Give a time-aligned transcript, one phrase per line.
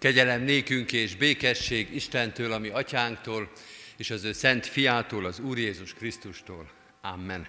[0.00, 3.50] Kegyelem nékünk és békesség Istentől, ami atyánktól,
[3.96, 6.70] és az ő szent fiától, az Úr Jézus Krisztustól.
[7.00, 7.46] Amen.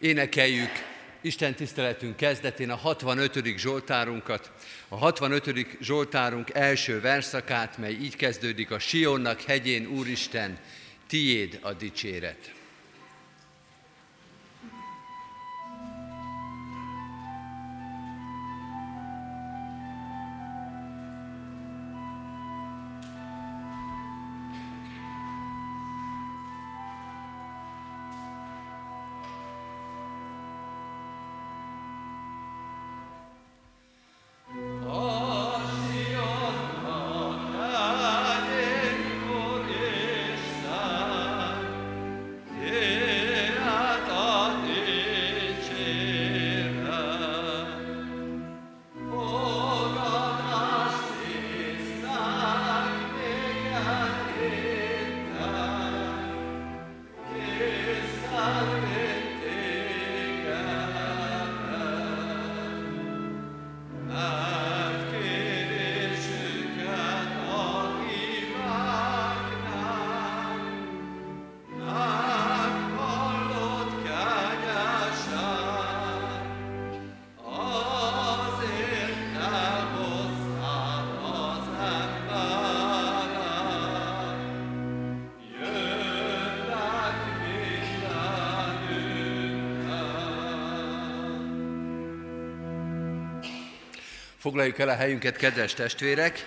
[0.00, 0.70] Énekeljük
[1.20, 3.56] Isten tiszteletünk kezdetén a 65.
[3.56, 4.52] Zsoltárunkat,
[4.88, 5.66] a 65.
[5.80, 10.58] Zsoltárunk első verszakát, mely így kezdődik a Sionnak hegyén, Úristen,
[11.06, 12.59] tiéd a dicséret.
[94.50, 96.46] Foglaljuk el a helyünket, kedves testvérek!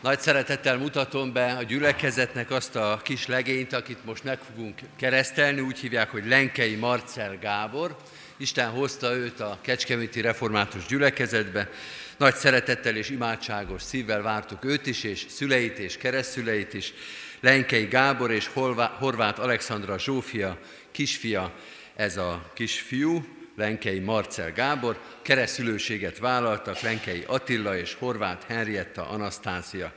[0.00, 5.60] Nagy szeretettel mutatom be a gyülekezetnek azt a kis legényt, akit most meg fogunk keresztelni,
[5.60, 7.96] úgy hívják, hogy Lenkei Marcel Gábor.
[8.36, 11.70] Isten hozta őt a Kecskeméti Református gyülekezetbe.
[12.16, 16.92] Nagy szeretettel és imádságos szívvel vártuk őt is, és szüleit és keresztszüleit is.
[17.40, 18.50] Lenkei Gábor és
[18.98, 20.58] Horváth Alexandra Zsófia
[20.90, 21.52] kisfia,
[21.96, 29.92] ez a kisfiú, Lenkei Marcel Gábor, keresztülőséget vállaltak Lenkei Attila és Horváth Henrietta Anasztázia.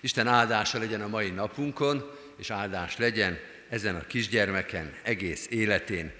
[0.00, 3.38] Isten áldása legyen a mai napunkon, és áldás legyen
[3.68, 6.12] ezen a kisgyermeken egész életén.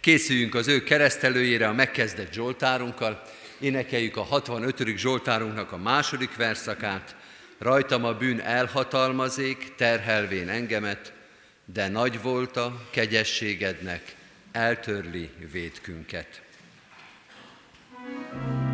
[0.00, 3.22] Készüljünk az ő keresztelőjére a megkezdett Zsoltárunkkal,
[3.58, 4.96] énekeljük a 65.
[4.96, 7.16] Zsoltárunknak a második verszakát,
[7.58, 11.12] rajtam a bűn elhatalmazék, terhelvén engemet,
[11.64, 14.14] de nagy volt a kegyességednek,
[14.52, 16.41] eltörli védkünket.
[18.02, 18.71] thank you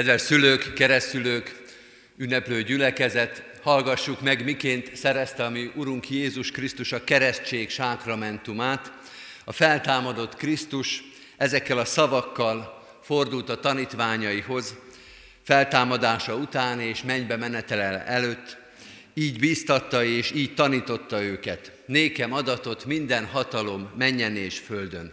[0.00, 1.62] Kedves szülők, keresztülők,
[2.16, 8.92] ünneplő gyülekezet, hallgassuk meg, miként szerezte a mi Urunk Jézus Krisztus a keresztség sákramentumát.
[9.44, 11.02] A feltámadott Krisztus
[11.36, 14.74] ezekkel a szavakkal fordult a tanítványaihoz,
[15.42, 18.56] feltámadása után és mennybe menetele előtt,
[19.14, 21.72] így bíztatta és így tanította őket.
[21.86, 25.12] Nékem adatot minden hatalom menjen és földön.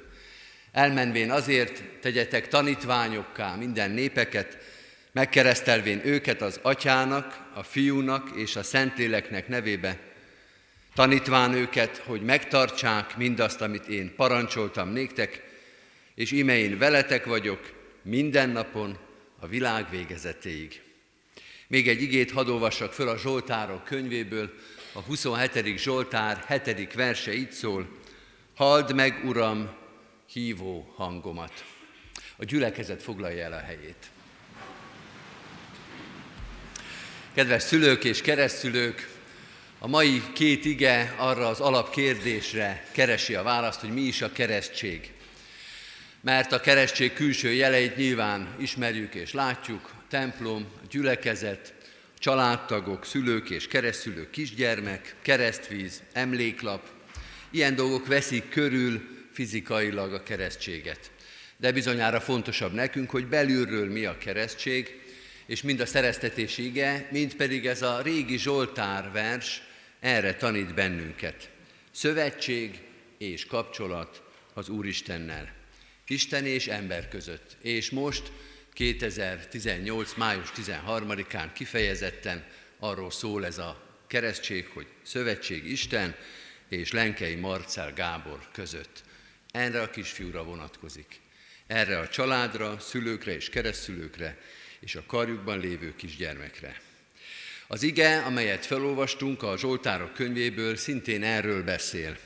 [0.71, 4.66] Elmenvén azért tegyetek tanítványokká minden népeket,
[5.17, 9.99] megkeresztelvén őket az atyának, a fiúnak és a szentléleknek nevébe,
[10.93, 15.43] tanítván őket, hogy megtartsák mindazt, amit én parancsoltam néktek,
[16.15, 18.97] és ime én veletek vagyok minden napon
[19.39, 20.81] a világ végezetéig.
[21.67, 24.53] Még egy igét hadd olvassak föl a Zsoltárok könyvéből,
[24.93, 25.77] a 27.
[25.77, 26.93] Zsoltár 7.
[26.93, 27.87] verse így szól,
[28.55, 29.69] Halld meg, Uram,
[30.31, 31.65] hívó hangomat.
[32.35, 34.09] A gyülekezet foglalja el a helyét.
[37.37, 39.09] Kedves szülők és keresztülők,
[39.79, 45.11] a mai két ige arra az alapkérdésre keresi a választ, hogy mi is a keresztség.
[46.21, 51.73] Mert a keresztség külső jeleit nyilván ismerjük és látjuk, templom, gyülekezet,
[52.19, 56.87] családtagok, szülők és keresztülők, kisgyermek, keresztvíz, emléklap,
[57.51, 59.01] ilyen dolgok veszik körül
[59.33, 61.11] fizikailag a keresztséget.
[61.57, 65.05] De bizonyára fontosabb nekünk, hogy belülről mi a keresztség,
[65.47, 69.61] és mind a szereztetés ige, mind pedig ez a régi Zsoltár vers
[69.99, 71.49] erre tanít bennünket.
[71.91, 72.79] Szövetség
[73.17, 74.23] és kapcsolat
[74.53, 75.53] az Úristennel.
[76.07, 77.57] Isten és ember között.
[77.61, 78.31] És most
[78.73, 80.13] 2018.
[80.15, 82.45] május 13-án kifejezetten
[82.79, 86.15] arról szól ez a keresztség, hogy szövetség Isten
[86.69, 89.03] és Lenkei Marcel Gábor között.
[89.51, 91.19] Erre a kisfiúra vonatkozik.
[91.67, 94.37] Erre a családra, szülőkre és keresztülőkre,
[94.87, 96.81] és a karjukban lévő kisgyermekre.
[97.67, 102.17] Az ige, amelyet felolvastunk a Zsoltárok könyvéből, szintén erről beszél.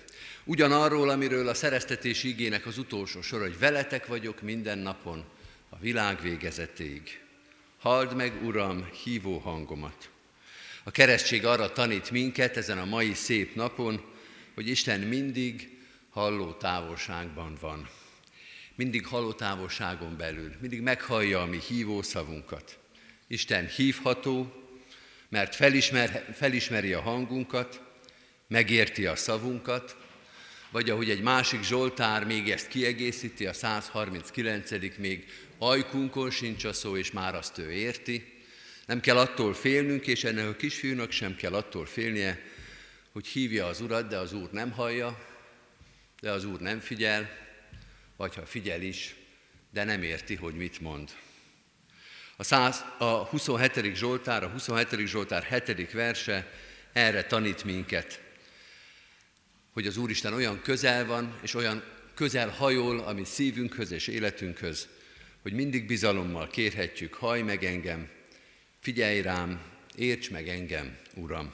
[0.43, 5.23] Ugyanarról, amiről a szereztetés igének az utolsó sor, hogy veletek vagyok minden napon,
[5.69, 7.19] a világ végezetéig.
[7.79, 10.09] Halld meg, Uram, hívó hangomat.
[10.83, 14.01] A keresztség arra tanít minket ezen a mai szép napon,
[14.53, 15.77] hogy Isten mindig
[16.09, 17.89] halló távolságban van
[18.81, 22.79] mindig haló távolságon belül, mindig meghallja a mi hívó szavunkat.
[23.27, 24.53] Isten hívható,
[25.29, 27.81] mert felismer, felismeri a hangunkat,
[28.47, 29.97] megérti a szavunkat,
[30.71, 35.25] vagy ahogy egy másik Zsoltár még ezt kiegészíti, a 139 még
[35.57, 38.43] ajkunkon sincs a szó, és már azt ő érti.
[38.85, 42.41] Nem kell attól félnünk, és ennek a kisfiúnak sem kell attól félnie,
[43.11, 45.19] hogy hívja az Urat, de az Úr nem hallja,
[46.21, 47.49] de az Úr nem figyel,
[48.21, 49.15] vagy ha figyel is,
[49.71, 51.09] de nem érti, hogy mit mond.
[52.35, 53.95] A, 100, a 27.
[53.95, 55.07] Zsoltár, a 27.
[55.07, 55.91] Zsoltár 7.
[55.91, 56.51] verse
[56.93, 58.21] erre tanít minket,
[59.71, 61.83] hogy az Úristen olyan közel van, és olyan
[62.13, 64.87] közel hajol a mi szívünkhöz és életünkhöz,
[65.41, 68.09] hogy mindig bizalommal kérhetjük, haj meg engem,
[68.79, 69.61] figyelj rám,
[69.95, 71.53] érts meg engem, Uram.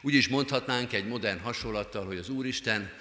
[0.00, 2.92] Úgy is mondhatnánk egy modern hasonlattal, hogy az Úristen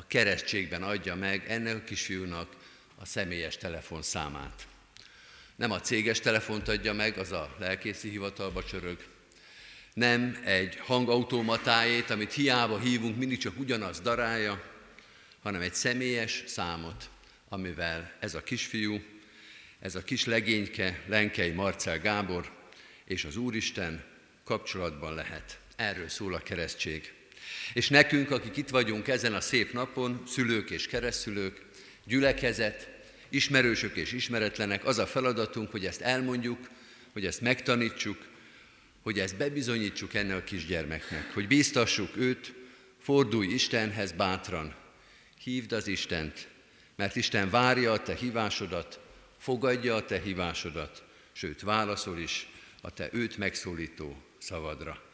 [0.00, 2.56] a keresztségben adja meg ennek a kisfiúnak
[2.96, 4.66] a személyes telefonszámát.
[5.56, 9.04] Nem a céges telefont adja meg, az a lelkészi hivatalba csörög,
[9.94, 14.62] nem egy hangautomatájét, amit hiába hívunk, mindig csak ugyanaz darálja,
[15.42, 17.10] hanem egy személyes számot,
[17.48, 19.02] amivel ez a kisfiú,
[19.80, 22.50] ez a kis legényke, Lenkei Marcel Gábor
[23.04, 24.04] és az Úristen
[24.44, 25.58] kapcsolatban lehet.
[25.76, 27.19] Erről szól a keresztség.
[27.74, 31.62] És nekünk, akik itt vagyunk ezen a szép napon, szülők és keresztülők,
[32.04, 32.88] gyülekezet,
[33.28, 36.70] ismerősök és ismeretlenek, az a feladatunk, hogy ezt elmondjuk,
[37.12, 38.28] hogy ezt megtanítsuk,
[39.02, 42.54] hogy ezt bebizonyítsuk ennek a kisgyermeknek, hogy bíztassuk őt,
[43.00, 44.74] fordulj Istenhez bátran,
[45.42, 46.48] hívd az Istent,
[46.96, 49.00] mert Isten várja a te hívásodat,
[49.38, 52.48] fogadja a te hívásodat, sőt válaszol is
[52.80, 55.09] a te őt megszólító szavadra.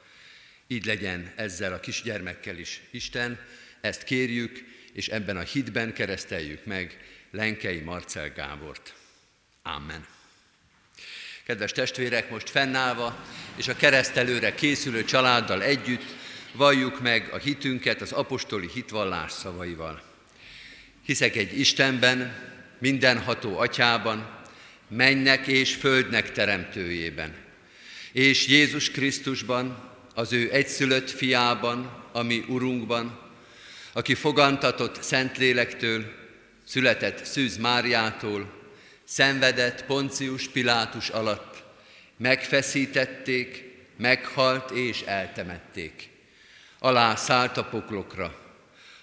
[0.66, 3.38] Így legyen ezzel a kisgyermekkel is Isten,
[3.80, 6.99] ezt kérjük, és ebben a hitben kereszteljük meg
[7.30, 8.94] Lenkei Marcel Gábort.
[9.62, 10.06] Amen.
[11.44, 13.25] Kedves testvérek, most fennállva
[13.56, 16.14] és a keresztelőre készülő családdal együtt
[16.52, 20.02] valljuk meg a hitünket az apostoli hitvallás szavaival.
[21.04, 22.35] Hiszek egy Istenben,
[22.78, 24.44] mindenható atyában,
[24.88, 27.35] mennek és földnek teremtőjében,
[28.12, 29.86] és Jézus Krisztusban,
[30.16, 33.18] az ő egyszülött fiában, ami Urunkban,
[33.92, 36.04] aki fogantatott Szentlélektől,
[36.66, 38.50] született Szűz Máriától,
[39.04, 41.62] szenvedett Poncius Pilátus alatt,
[42.16, 43.64] megfeszítették,
[43.96, 46.08] meghalt és eltemették.
[46.78, 48.35] Alá szállt a poklokra.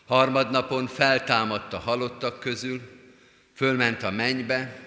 [0.06, 2.82] Harmadnapon feltámadt a halottak közül,
[3.56, 4.80] fölment a mennybe,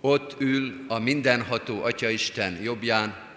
[0.00, 3.31] ott ül a mindenható Atyaisten jobbján,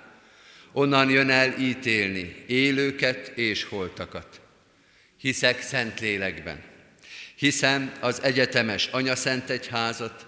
[0.76, 4.42] onnan jön el ítélni élőket és holtakat.
[5.18, 6.64] Hiszek szent lélekben.
[7.36, 10.26] Hiszem az egyetemes anyaszent egyházat,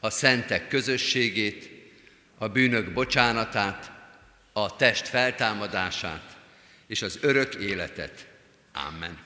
[0.00, 1.70] a szentek közösségét,
[2.38, 3.90] a bűnök bocsánatát,
[4.52, 6.36] a test feltámadását
[6.86, 8.26] és az örök életet.
[8.72, 9.18] Amen.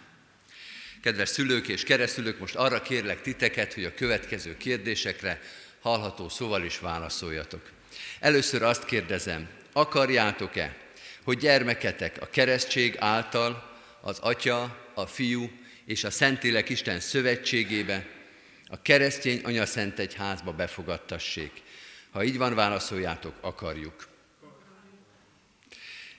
[1.02, 5.40] Kedves szülők és keresztülők, most arra kérlek titeket, hogy a következő kérdésekre
[5.80, 7.70] hallható szóval is válaszoljatok.
[8.20, 10.76] Először azt kérdezem, akarjátok-e,
[11.23, 15.50] hogy gyermeketek a keresztség által az Atya, a Fiú
[15.85, 18.06] és a Szentlélek Isten szövetségébe,
[18.66, 21.50] a keresztény Anya Szent Egyházba befogadtassék?
[22.11, 24.09] Ha így van, válaszoljátok, akarjuk.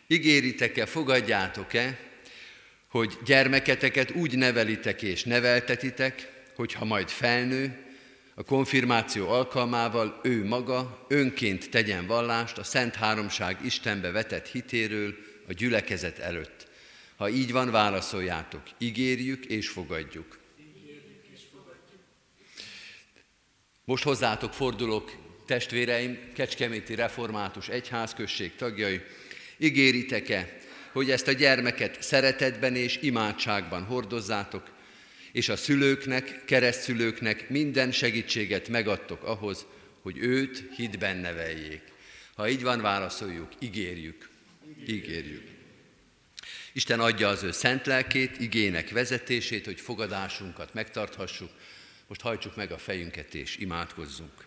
[0.07, 1.99] Ígéritek-e, fogadjátok-e,
[2.87, 7.86] hogy gyermeketeket úgy nevelitek és neveltetitek, hogy ha majd felnő,
[8.39, 15.15] a konfirmáció alkalmával ő maga önként tegyen vallást a Szent Háromság Istenbe vetett hitéről
[15.47, 16.67] a gyülekezet előtt.
[17.15, 20.39] Ha így van, válaszoljátok, ígérjük és fogadjuk.
[23.85, 25.11] Most hozzátok fordulok,
[25.45, 29.01] testvéreim, Kecskeméti Református Egyházközség tagjai,
[29.57, 30.57] ígéritek-e,
[30.91, 34.75] hogy ezt a gyermeket szeretetben és imádságban hordozzátok,
[35.31, 39.65] és a szülőknek, keresztszülőknek minden segítséget megadtok ahhoz,
[40.01, 41.81] hogy őt hitben neveljék.
[42.35, 44.29] Ha így van, válaszoljuk, ígérjük.
[44.87, 45.47] Ígérjük.
[46.71, 51.49] Isten adja az ő szent lelkét, igének vezetését, hogy fogadásunkat megtarthassuk.
[52.07, 54.45] Most hajtsuk meg a fejünket és imádkozzunk.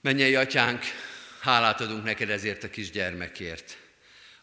[0.00, 0.82] Mennyei atyánk,
[1.40, 3.76] hálát adunk neked ezért a kisgyermekért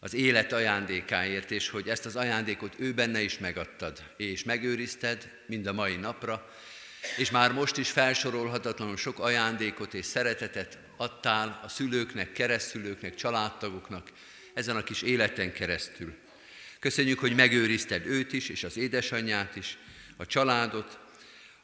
[0.00, 5.66] az élet ajándékáért, és hogy ezt az ajándékot ő benne is megadtad, és megőrizted mind
[5.66, 6.50] a mai napra,
[7.16, 14.10] és már most is felsorolhatatlanul sok ajándékot és szeretetet adtál a szülőknek, keresztülőknek, családtagoknak
[14.54, 16.14] ezen a kis életen keresztül.
[16.78, 19.78] Köszönjük, hogy megőrizted őt is, és az édesanyját is,
[20.16, 20.98] a családot,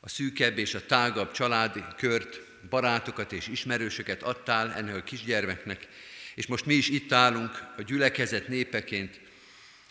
[0.01, 5.89] a szűkebb és a tágabb családi kört, barátokat és ismerősöket adtál ennek a kisgyermeknek,
[6.37, 9.21] és most mi is itt állunk a gyülekezet népeként,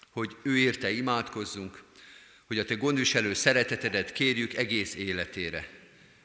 [0.10, 1.84] hogy ő érte imádkozzunk,
[2.48, 5.68] hogy a te gondviselő szeretetedet kérjük egész életére.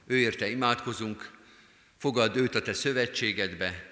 [0.06, 1.30] Ő érte imádkozunk,
[1.98, 3.90] fogadd őt a te szövetségedbe,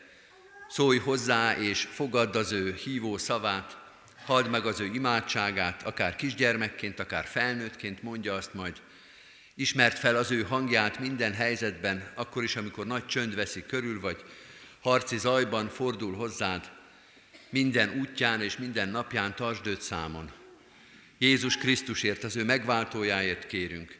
[0.68, 3.78] szólj hozzá és fogadd az ő hívó szavát,
[4.24, 8.76] halld meg az ő imádságát, akár kisgyermekként, akár felnőttként mondja azt majd,
[9.54, 14.24] ismert fel az ő hangját minden helyzetben, akkor is, amikor nagy csönd veszi körül, vagy
[14.88, 16.70] harci zajban fordul hozzád,
[17.50, 20.30] minden útján és minden napján tartsd őt számon.
[21.18, 23.98] Jézus Krisztusért, az ő megváltójáért kérünk.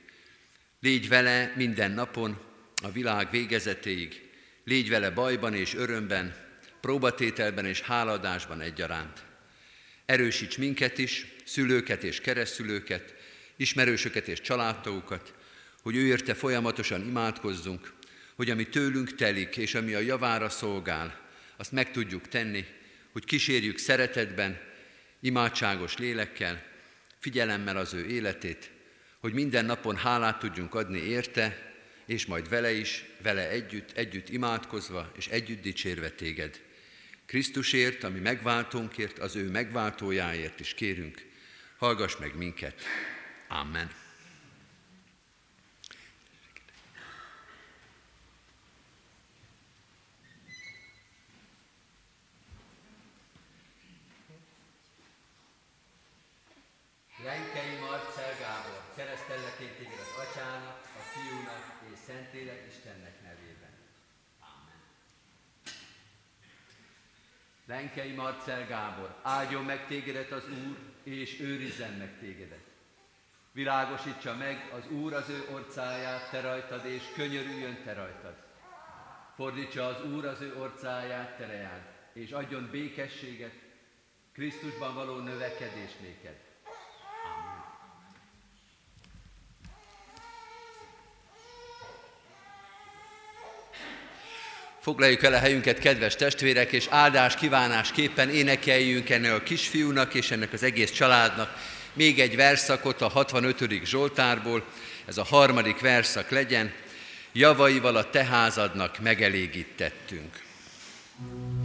[0.80, 2.38] Légy vele minden napon,
[2.83, 4.30] a világ végezetéig.
[4.64, 6.35] Légy vele bajban és örömben,
[6.80, 9.23] próbatételben és háladásban egyaránt.
[10.07, 13.14] Erősíts minket is, szülőket és keresztülőket,
[13.57, 15.35] ismerősöket és családtagokat,
[15.83, 17.92] hogy ő érte folyamatosan imádkozzunk,
[18.38, 21.21] hogy ami tőlünk telik, és ami a javára szolgál,
[21.57, 22.64] azt meg tudjuk tenni,
[23.12, 24.61] hogy kísérjük szeretetben,
[25.21, 26.62] imádságos lélekkel,
[27.18, 28.71] figyelemmel az ő életét,
[29.18, 31.75] hogy minden napon hálát tudjunk adni érte,
[32.07, 36.61] és majd vele is, vele együtt, együtt imádkozva, és együtt dicsérve téged.
[37.26, 41.26] Krisztusért, ami megváltónkért, az ő megváltójáért is kérünk,
[41.78, 42.83] hallgass meg minket.
[43.49, 43.90] Amen.
[57.28, 63.75] Renkei Marcel Gábor, keresztelleként téged az Atyának, a Fiúnak és Szentlélek Istennek nevében.
[64.40, 64.80] Amen.
[67.69, 72.65] Lenkei Marcel Gábor, áldjon meg tégedet az Úr, és őrizzen meg tégedet.
[73.53, 78.35] Világosítsa meg az Úr az ő orcáját te rajtad, és könyörüljön te rajtad.
[79.35, 81.83] Fordítsa az Úr az ő orcáját te reád,
[82.13, 83.55] és adjon békességet,
[84.33, 86.48] Krisztusban való növekedés néked.
[94.88, 100.52] Foglaljuk el a helyünket, kedves testvérek, és áldás kívánásképpen énekeljünk ennek a kisfiúnak és ennek
[100.52, 101.57] az egész családnak
[101.92, 103.85] még egy verszakot a 65.
[103.85, 104.64] Zsoltárból,
[105.07, 106.73] ez a harmadik verszak legyen,
[107.33, 110.42] javaival a te házadnak megelégítettünk.
[111.21, 111.58] thank you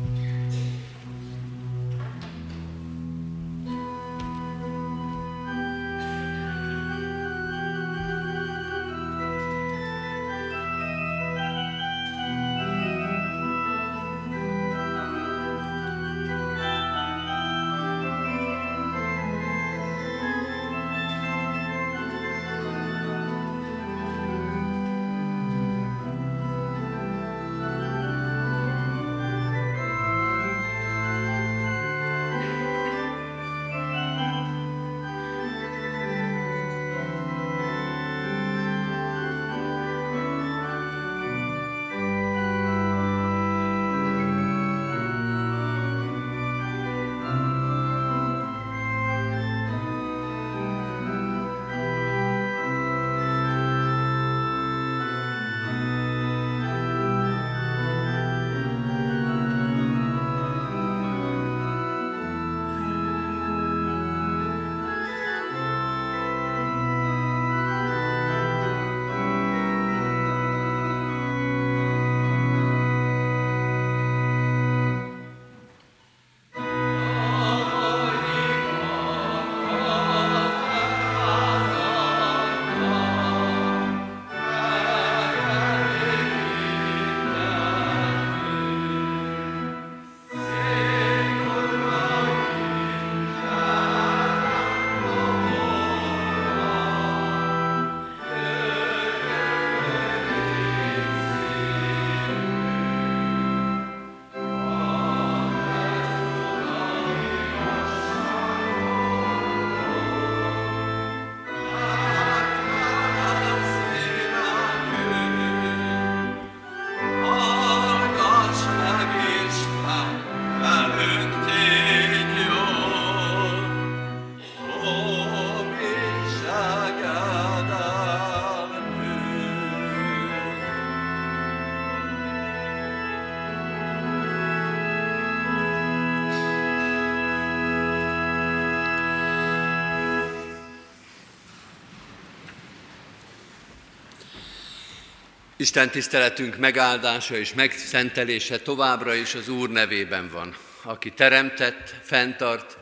[145.64, 152.78] Isten tiszteletünk megáldása és megszentelése továbbra is az Úr nevében van, aki teremtett, fenntart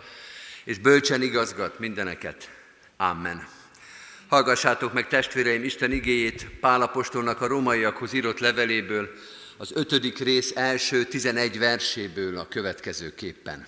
[0.63, 2.50] és bölcsen igazgat mindeneket.
[2.98, 3.48] Amen.
[4.28, 9.10] Hallgassátok meg testvéreim Isten igéjét Pálapostolnak a romaiakhoz írott leveléből,
[9.58, 13.67] az ötödik rész első tizenegy verséből a következőképpen.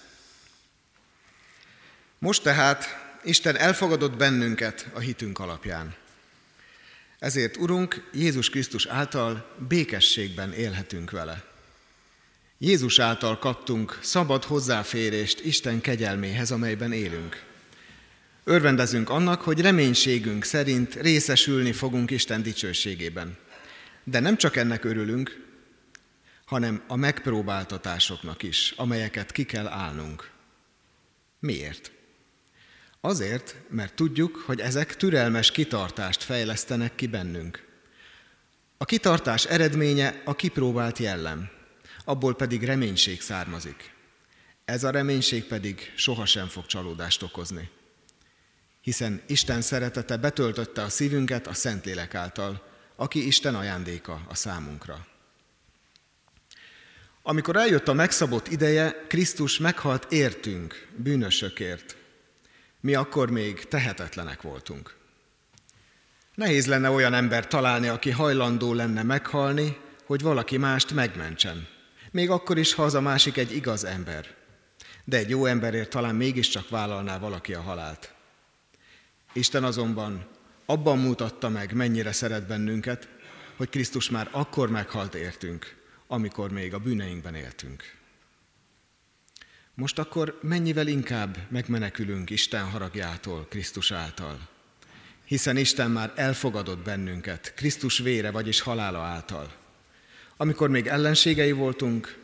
[2.20, 2.86] Most tehát
[3.24, 6.02] Isten elfogadott bennünket a hitünk alapján.
[7.24, 11.44] Ezért, Urunk, Jézus Krisztus által békességben élhetünk vele.
[12.58, 17.44] Jézus által kaptunk szabad hozzáférést Isten kegyelméhez, amelyben élünk.
[18.44, 23.38] Örvendezünk annak, hogy reménységünk szerint részesülni fogunk Isten dicsőségében.
[24.04, 25.46] De nem csak ennek örülünk,
[26.46, 30.30] hanem a megpróbáltatásoknak is, amelyeket ki kell állnunk.
[31.40, 31.92] Miért?
[33.06, 37.68] Azért, mert tudjuk, hogy ezek türelmes kitartást fejlesztenek ki bennünk.
[38.78, 41.50] A kitartás eredménye a kipróbált jellem,
[42.06, 43.94] abból pedig reménység származik.
[44.66, 47.70] Ez a reménység pedig sohasem fog csalódást okozni.
[48.82, 55.08] Hiszen Isten szeretete betöltötte a szívünket a Szentlélek által, aki Isten ajándéka a számunkra.
[57.22, 61.96] Amikor eljött a megszabott ideje, Krisztus meghalt értünk, bűnösökért–
[62.84, 64.96] mi akkor még tehetetlenek voltunk.
[66.36, 71.68] Nehéz lenne olyan ember találni, aki hajlandó lenne meghalni, hogy valaki mást megmentsen.
[72.12, 74.36] Még akkor is, ha az a másik egy igaz ember.
[75.04, 78.14] De egy jó emberért talán mégiscsak vállalná valaki a halált.
[79.34, 80.28] Isten azonban
[80.66, 83.08] abban mutatta meg, mennyire szeret bennünket,
[83.58, 85.76] hogy Krisztus már akkor meghalt értünk,
[86.08, 88.03] amikor még a bűneinkben éltünk.
[89.76, 94.50] Most akkor mennyivel inkább megmenekülünk Isten haragjától Krisztus által.
[95.26, 99.54] Hiszen Isten már elfogadott bennünket Krisztus vére, vagyis halála által.
[100.38, 102.18] Amikor még ellenségei voltunk,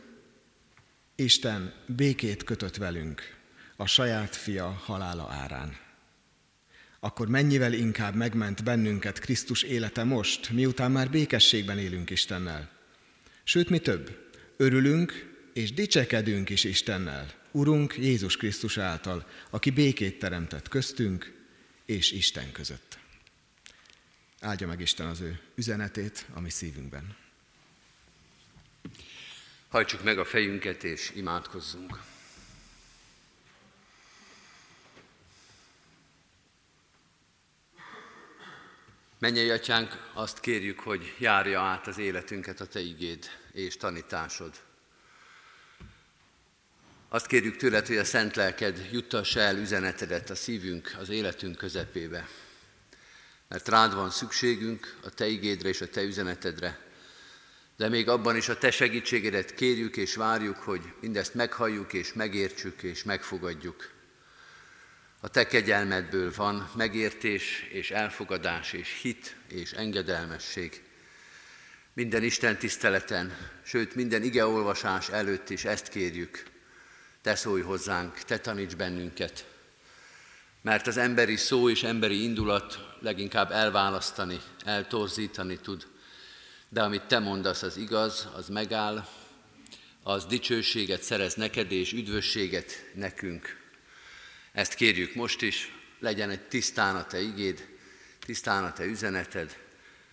[1.14, 3.36] Isten békét kötött velünk
[3.76, 5.76] a saját fia halála árán.
[7.00, 12.70] Akkor mennyivel inkább megment bennünket Krisztus élete most, miután már békességben élünk Istennel.
[13.44, 20.68] Sőt, mi több, örülünk és dicsekedünk is Istennel, Urunk Jézus Krisztus által, aki békét teremtett
[20.68, 21.32] köztünk
[21.84, 22.98] és Isten között.
[24.40, 27.16] Áldja meg Isten az ő üzenetét a mi szívünkben.
[29.68, 32.00] Hajtsuk meg a fejünket és imádkozzunk.
[39.18, 44.69] Mennyei atyánk, azt kérjük, hogy járja át az életünket a Te igéd és tanításod.
[47.12, 52.28] Azt kérjük tőled, hogy a szent lelked juttassa el üzenetedet a szívünk, az életünk közepébe.
[53.48, 56.78] Mert rád van szükségünk, a te igédre és a te üzenetedre,
[57.76, 62.82] de még abban is a te segítségedet kérjük és várjuk, hogy mindezt meghalljuk és megértsük
[62.82, 63.90] és megfogadjuk.
[65.20, 70.82] A te kegyelmedből van megértés és elfogadás és hit és engedelmesség.
[71.92, 76.58] Minden Isten tiszteleten, sőt minden igeolvasás előtt is ezt kérjük,
[77.22, 79.46] te szólj hozzánk, te taníts bennünket.
[80.62, 85.86] Mert az emberi szó és emberi indulat leginkább elválasztani, eltorzítani tud.
[86.68, 89.06] De amit te mondasz, az igaz, az megáll,
[90.02, 93.56] az dicsőséget szerez neked és üdvösséget nekünk.
[94.52, 97.68] Ezt kérjük most is, legyen egy tisztán a te igéd,
[98.18, 99.56] tisztán a te üzeneted,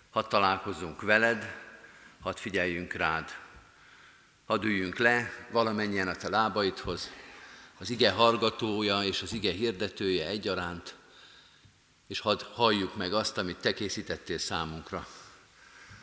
[0.09, 1.55] hadd találkozzunk veled,
[2.19, 3.46] hadd figyeljünk rád.
[4.47, 7.11] Hadd üljünk le valamennyien a te lábaidhoz,
[7.77, 10.95] az ige hallgatója és az ige hirdetője egyaránt,
[12.07, 15.07] és hadd halljuk meg azt, amit te készítettél számunkra.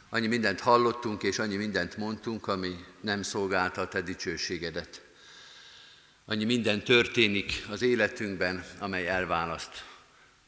[0.09, 5.03] Annyi mindent hallottunk, és annyi mindent mondtunk, ami nem szolgálta a te dicsőségedet.
[6.25, 9.85] Annyi minden történik az életünkben, amely elválaszt.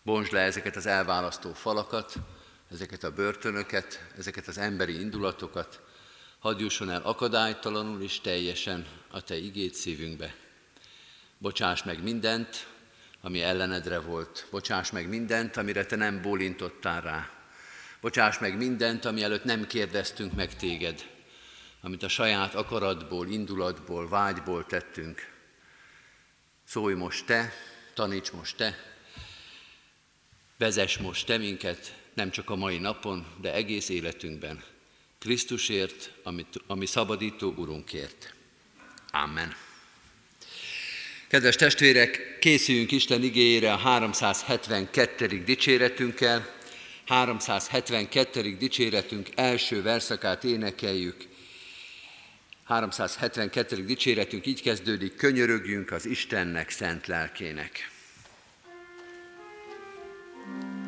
[0.03, 2.15] Bontsd le ezeket az elválasztó falakat,
[2.71, 5.81] ezeket a börtönöket, ezeket az emberi indulatokat,
[6.39, 10.35] hadd jusson el akadálytalanul és teljesen a Te igét szívünkbe.
[11.39, 12.67] Bocsáss meg mindent,
[13.21, 14.47] ami ellenedre volt.
[14.51, 17.31] Bocsáss meg mindent, amire Te nem bólintottál rá.
[18.01, 21.11] Bocsáss meg mindent, ami előtt nem kérdeztünk meg Téged,
[21.81, 25.35] amit a saját akaratból, indulatból, vágyból tettünk.
[26.65, 27.53] Szólj most Te,
[27.95, 28.77] taníts most Te,
[30.59, 34.76] vezess most Te minket, nem csak a mai napon, de egész életünkben.
[35.19, 38.35] Krisztusért, amit, ami szabadító Urunkért.
[39.11, 39.55] Amen.
[41.29, 45.43] Kedves testvérek, készüljünk Isten igényére a 372.
[45.45, 46.55] dicséretünkkel.
[47.07, 48.57] 372.
[48.57, 51.27] dicséretünk első verszakát énekeljük.
[52.65, 53.85] 372.
[53.85, 57.91] dicséretünk így kezdődik, könyörögjünk az Istennek szent lelkének.
[60.47, 60.86] szent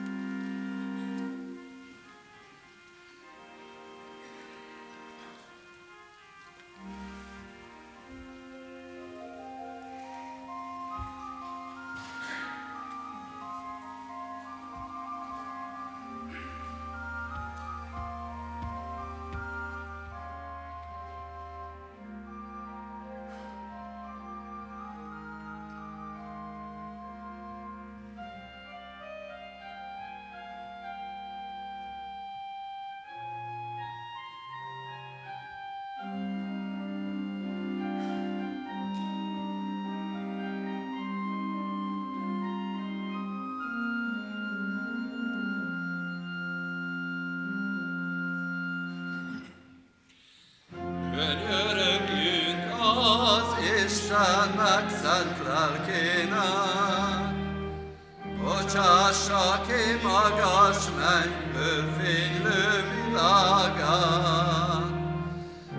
[59.66, 64.86] ki magas mennyből fénylő világát.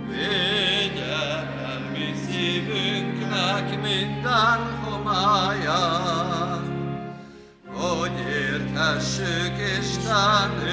[0.07, 1.19] Vigye
[1.65, 6.67] el mi szívünknek minden homályát,
[7.73, 10.68] hogy érthessük Istenünknek,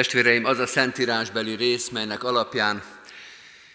[0.00, 2.82] Testvéreim, az a szentírásbeli rész, melynek alapján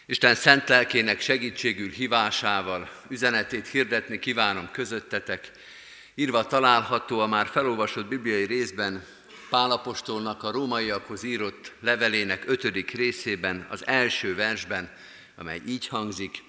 [0.05, 5.51] Isten szent lelkének segítségül hívásával üzenetét hirdetni kívánom közöttetek,
[6.15, 9.05] írva található a már felolvasott bibliai részben
[9.49, 14.91] Pálapostolnak a rómaiakhoz írott levelének ötödik részében, az első versben,
[15.35, 16.43] amely így hangzik.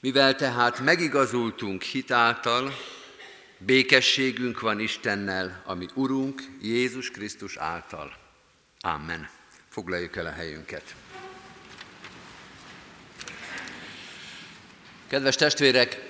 [0.00, 2.76] Mivel tehát megigazultunk hitáltal,
[3.58, 8.19] békességünk van Istennel, ami Urunk Jézus Krisztus által.
[8.82, 9.28] Amen.
[9.68, 10.94] Foglaljuk el a helyünket.
[15.06, 16.08] Kedves testvérek,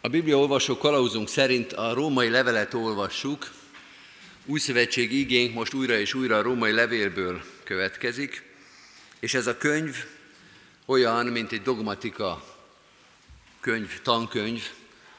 [0.00, 3.50] a Biblia olvasó kalauzunk szerint a római levelet olvassuk,
[4.44, 8.42] új szövetség igénk most újra és újra a római levélből következik,
[9.20, 9.96] és ez a könyv
[10.84, 12.44] olyan, mint egy dogmatika
[13.60, 14.62] könyv, tankönyv,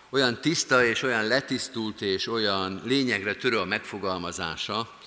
[0.10, 4.99] olyan tiszta és olyan letisztult és olyan lényegre törő a megfogalmazása,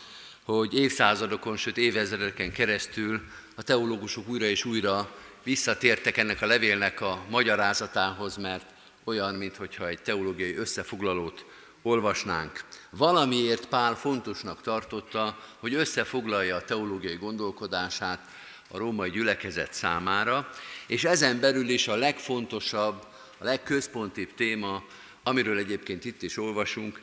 [0.44, 3.20] hogy évszázadokon, sőt évezredeken keresztül
[3.56, 5.10] a teológusok újra és újra
[5.42, 8.66] visszatértek ennek a levélnek a magyarázatához, mert
[9.04, 11.44] olyan, mintha egy teológiai összefoglalót
[11.82, 12.64] olvasnánk.
[12.90, 18.20] Valamiért Pál fontosnak tartotta, hogy összefoglalja a teológiai gondolkodását
[18.68, 20.50] a római gyülekezet számára,
[20.86, 23.06] és ezen belül is a legfontosabb,
[23.38, 24.84] a legközpontibb téma,
[25.22, 27.00] amiről egyébként itt is olvasunk,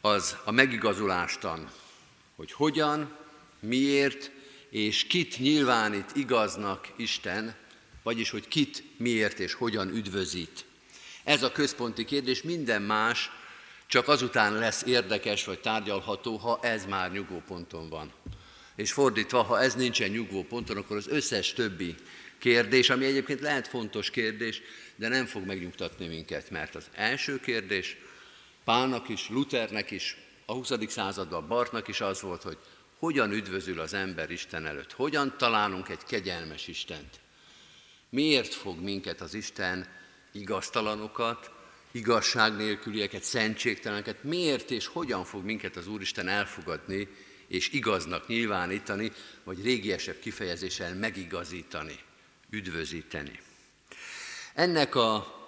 [0.00, 1.68] az a megigazulástan,
[2.40, 3.16] hogy hogyan,
[3.60, 4.30] miért
[4.70, 7.54] és kit nyilvánít igaznak Isten,
[8.02, 10.64] vagyis hogy kit, miért és hogyan üdvözít.
[11.24, 13.30] Ez a központi kérdés, minden más
[13.86, 18.12] csak azután lesz érdekes vagy tárgyalható, ha ez már nyugvóponton van.
[18.76, 21.94] És fordítva, ha ez nincsen nyugvóponton, akkor az összes többi
[22.38, 24.62] kérdés, ami egyébként lehet fontos kérdés,
[24.96, 27.96] de nem fog megnyugtatni minket, mert az első kérdés
[28.64, 30.16] Pálnak is, Luthernek is,
[30.50, 30.72] a 20.
[30.88, 32.58] században Bartnak is az volt, hogy
[32.98, 37.20] hogyan üdvözül az ember Isten előtt, hogyan találunk egy kegyelmes Istent.
[38.08, 39.86] Miért fog minket az Isten
[40.32, 41.50] igaztalanokat,
[41.90, 47.08] igazság nélkülieket, szentségteleneket, miért és hogyan fog minket az Úristen elfogadni
[47.46, 49.12] és igaznak nyilvánítani,
[49.44, 51.98] vagy régiesebb kifejezéssel megigazítani,
[52.50, 53.40] üdvözíteni.
[54.54, 55.38] Ennek a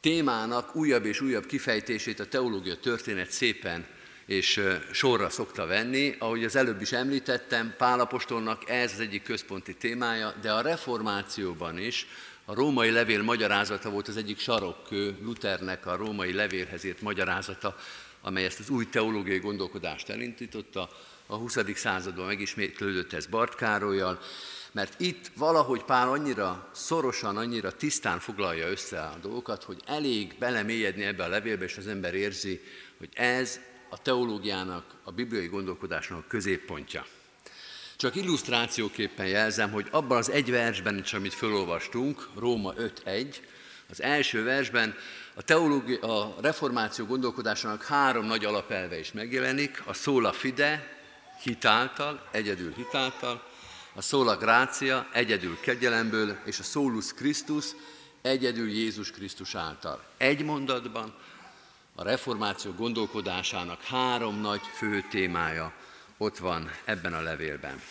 [0.00, 3.93] témának újabb és újabb kifejtését a teológia történet szépen
[4.26, 4.60] és
[4.92, 6.14] sorra szokta venni.
[6.18, 12.06] Ahogy az előbb is említettem, Pálapostolnak ez az egyik központi témája, de a reformációban is
[12.44, 17.76] a római levél magyarázata volt az egyik sarokkő Luthernek a római levélhez írt magyarázata,
[18.20, 20.90] amely ezt az új teológiai gondolkodást elindította.
[21.26, 21.58] A 20.
[21.74, 24.20] században megismétlődött ez Bart Károlyjal,
[24.72, 31.04] mert itt valahogy Pál annyira szorosan, annyira tisztán foglalja össze a dolgokat, hogy elég belemélyedni
[31.04, 32.60] ebbe a levélbe, és az ember érzi,
[32.98, 33.60] hogy ez
[33.94, 37.06] a teológiának, a bibliai gondolkodásnak a középpontja.
[37.96, 43.36] Csak illusztrációképpen jelzem, hogy abban az egy versben is, amit felolvastunk, Róma 5.1,
[43.90, 44.94] Az első versben
[45.34, 50.98] a, teológia, a reformáció gondolkodásának három nagy alapelve is megjelenik, a szóla fide,
[51.42, 53.42] hitáltal, egyedül hitáltal,
[53.94, 57.64] a szóla grácia, egyedül kegyelemből, és a szólus Krisztus,
[58.22, 60.02] egyedül Jézus Krisztus által.
[60.16, 61.14] Egy mondatban
[61.94, 65.72] a reformáció gondolkodásának három nagy fő témája
[66.18, 67.82] ott van ebben a levélben.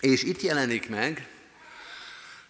[0.00, 1.28] És itt jelenik meg,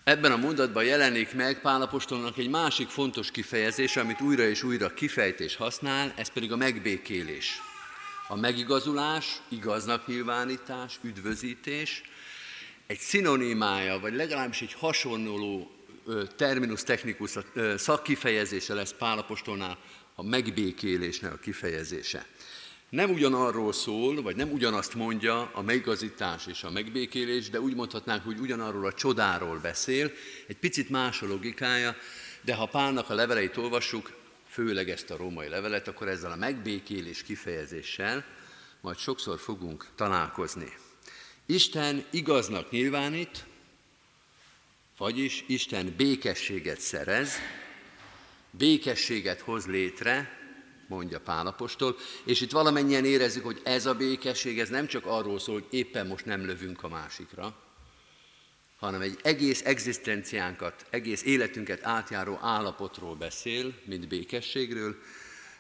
[0.05, 5.57] ebben a mondatban jelenik meg Pálapostolnak egy másik fontos kifejezés, amit újra és újra kifejtés
[5.57, 7.61] használ, ez pedig a megbékélés.
[8.29, 12.03] A megigazulás, igaznak nyilvánítás, üdvözítés,
[12.87, 15.71] egy szinonimája, vagy legalábbis egy hasonló
[16.37, 17.31] terminus technikus
[17.77, 19.79] szakkifejezése lesz Pálapostolnál
[20.19, 22.27] a megbékélésnek a kifejezése.
[22.89, 28.25] Nem ugyanarról szól, vagy nem ugyanazt mondja a megigazítás és a megbékélés, de úgy mondhatnánk,
[28.25, 30.13] hogy ugyanarról a csodáról beszél,
[30.47, 31.97] egy picit más a logikája,
[32.41, 34.13] de ha Pálnak a leveleit olvassuk,
[34.49, 38.25] főleg ezt a római levelet, akkor ezzel a megbékélés kifejezéssel
[38.81, 40.73] majd sokszor fogunk találkozni.
[41.47, 43.45] Isten igaznak nyilvánít,
[44.99, 47.39] vagyis Isten békességet szerez,
[48.59, 50.39] békességet hoz létre,
[50.89, 55.55] mondja Pálapostól, és itt valamennyien érezzük, hogy ez a békesség, ez nem csak arról szól,
[55.55, 57.63] hogy éppen most nem lövünk a másikra,
[58.77, 64.97] hanem egy egész egzisztenciánkat, egész életünket átjáró állapotról beszél, mint békességről.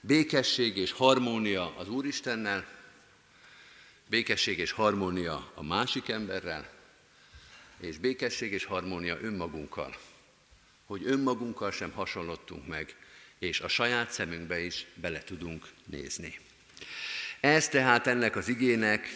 [0.00, 2.66] Békesség és harmónia az Úristennel,
[4.08, 6.70] békesség és harmónia a másik emberrel,
[7.80, 9.96] és békesség és harmónia önmagunkkal.
[10.86, 12.96] Hogy önmagunkkal sem hasonlottunk meg,
[13.38, 16.38] és a saját szemünkbe is bele tudunk nézni.
[17.40, 19.08] Ez tehát ennek az igének,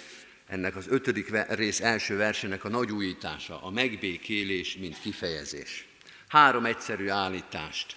[0.46, 5.87] ennek az ötödik rész első versének a nagy újítása, a megbékélés, mint kifejezés.
[6.28, 7.96] Három egyszerű állítást.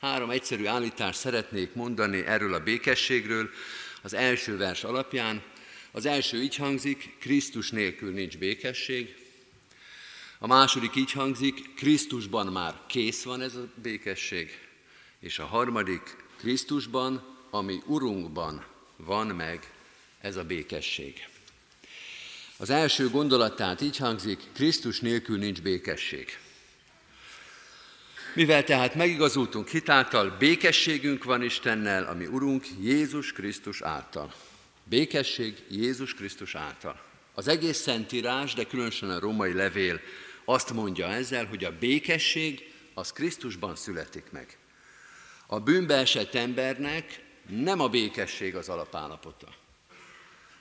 [0.00, 3.50] Három egyszerű állítást szeretnék mondani erről a békességről
[4.02, 5.42] az első vers alapján.
[5.90, 9.23] Az első így hangzik, Krisztus nélkül nincs békesség.
[10.44, 14.58] A második így hangzik, Krisztusban már kész van ez a békesség.
[15.18, 18.64] És a harmadik, Krisztusban, ami Urunkban
[18.96, 19.72] van meg
[20.20, 21.28] ez a békesség.
[22.56, 26.38] Az első gondolatát így hangzik, Krisztus nélkül nincs békesség.
[28.34, 34.34] Mivel tehát megigazultunk hitáltal, békességünk van Istennel, ami Urunk Jézus Krisztus által.
[34.84, 37.02] Békesség Jézus Krisztus által.
[37.34, 40.00] Az egész Szentírás, de különösen a római levél
[40.44, 44.58] azt mondja ezzel, hogy a békesség az Krisztusban születik meg.
[45.46, 49.54] A bűnbe esett embernek nem a békesség az alapállapota.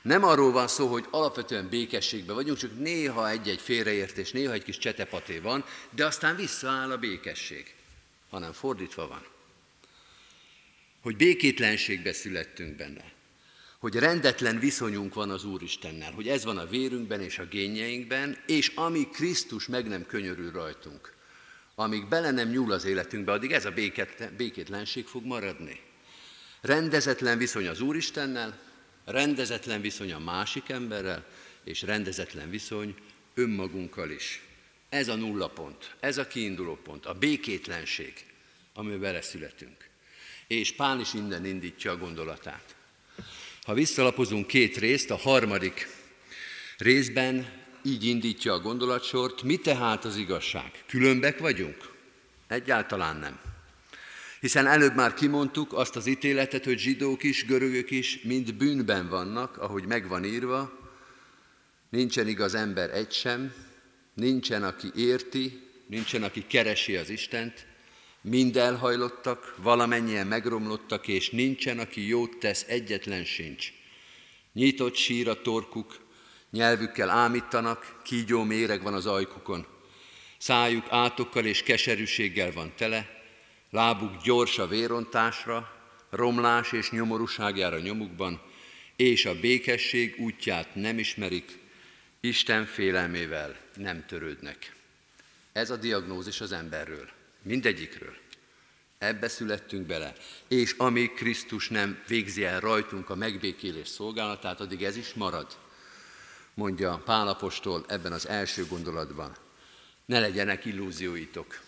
[0.01, 4.77] Nem arról van szó, hogy alapvetően békességben vagyunk, csak néha egy-egy félreértés, néha egy kis
[4.77, 7.75] csetepaté van, de aztán visszaáll a békesség,
[8.29, 9.25] hanem fordítva van.
[11.01, 13.12] Hogy békétlenségbe születtünk benne,
[13.83, 18.71] hogy rendetlen viszonyunk van az Úristennel, hogy ez van a vérünkben és a génjeinkben, és
[18.75, 21.13] ami Krisztus meg nem könyörül rajtunk,
[21.75, 25.79] amíg bele nem nyúl az életünkbe, addig ez a béket, békétlenség fog maradni.
[26.61, 28.59] Rendezetlen viszony az Úristennel,
[29.05, 31.25] rendezetlen viszony a másik emberrel,
[31.63, 32.95] és rendezetlen viszony
[33.33, 34.41] önmagunkkal is.
[34.89, 38.13] Ez a nulla pont, ez a kiinduló pont, a békétlenség,
[38.73, 39.89] amiben beleszületünk.
[40.47, 42.75] És Pál is innen indítja a gondolatát.
[43.63, 45.87] Ha visszalapozunk két részt, a harmadik
[46.77, 47.47] részben
[47.83, 50.83] így indítja a gondolatsort, mi tehát az igazság?
[50.87, 51.91] Különbek vagyunk?
[52.47, 53.39] Egyáltalán nem.
[54.39, 59.57] Hiszen előbb már kimondtuk azt az ítéletet, hogy zsidók is, görögök is mind bűnben vannak,
[59.57, 60.79] ahogy megvan írva,
[61.89, 63.53] nincsen igaz ember egy sem,
[64.13, 67.65] nincsen, aki érti, nincsen, aki keresi az Istent,
[68.23, 73.71] mind elhajlottak, valamennyien megromlottak, és nincsen, aki jót tesz, egyetlen sincs.
[74.53, 75.99] Nyitott sír a torkuk,
[76.51, 79.65] nyelvükkel ámítanak, kígyó méreg van az ajkukon.
[80.37, 83.21] Szájuk átokkal és keserűséggel van tele,
[83.69, 85.71] lábuk gyors a vérontásra,
[86.09, 88.41] romlás és nyomorúságjára nyomukban,
[88.95, 91.61] és a békesség útját nem ismerik,
[92.19, 94.75] Isten félelmével nem törődnek.
[95.51, 97.09] Ez a diagnózis az emberről,
[97.43, 98.13] mindegyikről.
[98.97, 100.13] Ebbe születtünk bele.
[100.47, 105.57] És amíg Krisztus nem végzi el rajtunk a megbékélés szolgálatát, addig ez is marad
[106.53, 109.35] mondja Pálapostól ebben az első gondolatban.
[110.05, 111.61] Ne legyenek illúzióitok.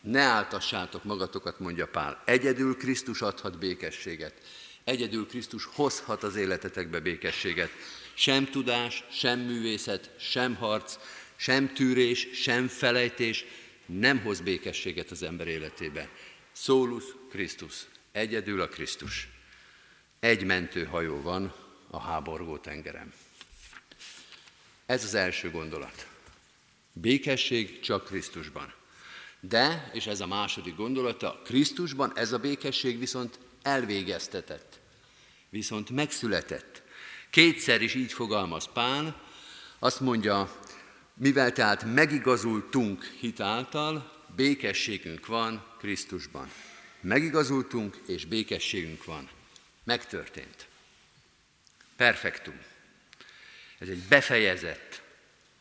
[0.00, 2.22] Ne áltassátok magatokat, mondja Pál.
[2.24, 4.34] Egyedül Krisztus adhat békességet.
[4.84, 7.70] Egyedül Krisztus hozhat az életetekbe békességet.
[8.14, 10.98] Sem tudás, sem művészet, sem harc,
[11.36, 13.44] sem tűrés, sem felejtés,
[13.86, 16.08] nem hoz békességet az ember életébe.
[16.52, 19.28] Szólus Krisztus, egyedül a Krisztus.
[20.20, 21.54] Egy mentőhajó van
[21.90, 23.12] a háborgó tengeren.
[24.86, 26.06] Ez az első gondolat.
[26.92, 28.74] Békesség csak Krisztusban.
[29.40, 34.78] De, és ez a második gondolata, Krisztusban ez a békesség viszont elvégeztetett,
[35.48, 36.82] viszont megszületett.
[37.30, 39.22] Kétszer is így fogalmaz Pál,
[39.78, 40.60] azt mondja,
[41.16, 46.50] mivel tehát megigazultunk hitáltal, békességünk van Krisztusban.
[47.00, 49.28] Megigazultunk, és békességünk van.
[49.84, 50.66] Megtörtént.
[51.96, 52.60] Perfektum.
[53.78, 55.02] Ez egy befejezett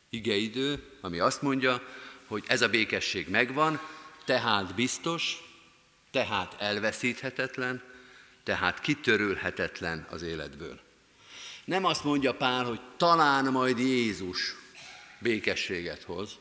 [0.10, 1.88] igeidő, ami azt mondja,
[2.28, 3.80] hogy ez a békesség megvan,
[4.26, 5.38] tehát biztos,
[6.12, 7.84] tehát elveszíthetetlen,
[8.44, 10.80] tehát kitörülhetetlen az életből.
[11.66, 14.56] Nem azt mondja Pál, hogy talán majd Jézus
[15.20, 16.32] békességet hoz,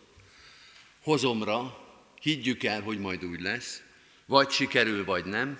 [1.02, 1.78] hozomra,
[2.20, 3.82] higgyük el, hogy majd úgy lesz,
[4.26, 5.58] vagy sikerül, vagy nem,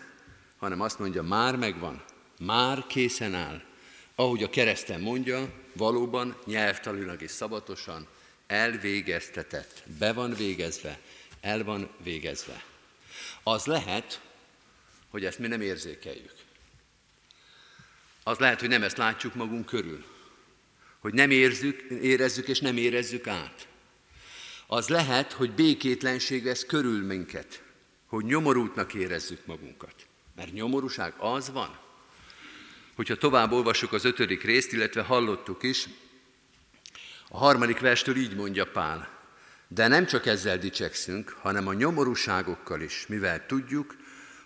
[0.56, 2.04] hanem azt mondja, már megvan,
[2.38, 3.62] már készen áll.
[4.14, 8.06] Ahogy a kereszten mondja, valóban nyelvtalilag és szabatosan
[8.46, 10.98] elvégeztetett, be van végezve,
[11.40, 12.64] el van végezve.
[13.42, 14.20] Az lehet,
[15.10, 16.34] hogy ezt mi nem érzékeljük.
[18.22, 20.04] Az lehet, hogy nem ezt látjuk magunk körül.
[21.04, 23.68] Hogy nem érzük, érezzük és nem érezzük át.
[24.66, 27.62] Az lehet, hogy békétlenség vesz körül minket.
[28.06, 29.94] Hogy nyomorútnak érezzük magunkat.
[30.36, 31.78] Mert nyomorúság az van.
[32.96, 35.88] Hogyha tovább olvasjuk az ötödik részt, illetve hallottuk is,
[37.28, 39.08] a harmadik verstől így mondja Pál,
[39.68, 43.96] de nem csak ezzel dicsekszünk, hanem a nyomorúságokkal is, mivel tudjuk,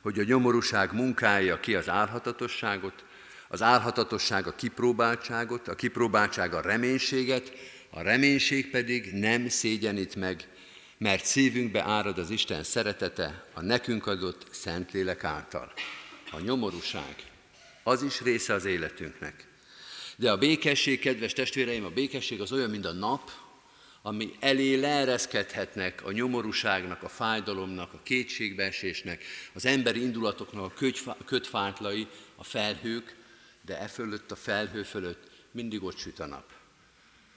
[0.02, 3.04] hogy a nyomorúság munkája ki az álhatatosságot,
[3.48, 7.52] az álhatatosság a kipróbáltságot, a kipróbáltság a reménységet,
[7.90, 10.48] a reménység pedig nem szégyenít meg,
[10.98, 15.72] mert szívünkbe árad az Isten szeretete a nekünk adott Szentlélek által.
[16.30, 17.14] A nyomorúság,
[17.82, 19.46] az is része az életünknek.
[20.16, 23.30] De a békesség, kedves testvéreim, a békesség az olyan, mint a nap,
[24.02, 30.72] ami elé leereszkedhetnek a nyomorúságnak, a fájdalomnak, a kétségbeesésnek, az emberi indulatoknak
[31.06, 33.16] a kötfátlai, a felhők,
[33.68, 36.52] de e fölött, a felhő fölött mindig ott süt a nap.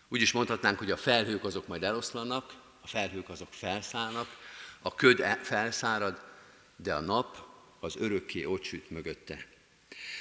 [0.10, 4.28] Úgy is mondhatnánk, hogy a felhők azok majd eloszlanak, a felhők azok felszállnak,
[4.82, 6.22] a köd e- felszárad,
[6.76, 7.38] de a nap
[7.80, 9.46] az örökké ott süt mögötte.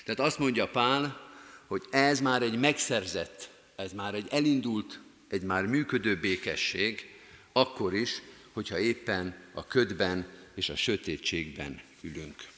[0.04, 1.30] Tehát azt mondja Pál,
[1.66, 7.18] hogy ez már egy megszerzett, ez már egy elindult, egy már működő békesség,
[7.52, 12.48] akkor is, hogyha éppen a ködben és a sötétségben ülünk.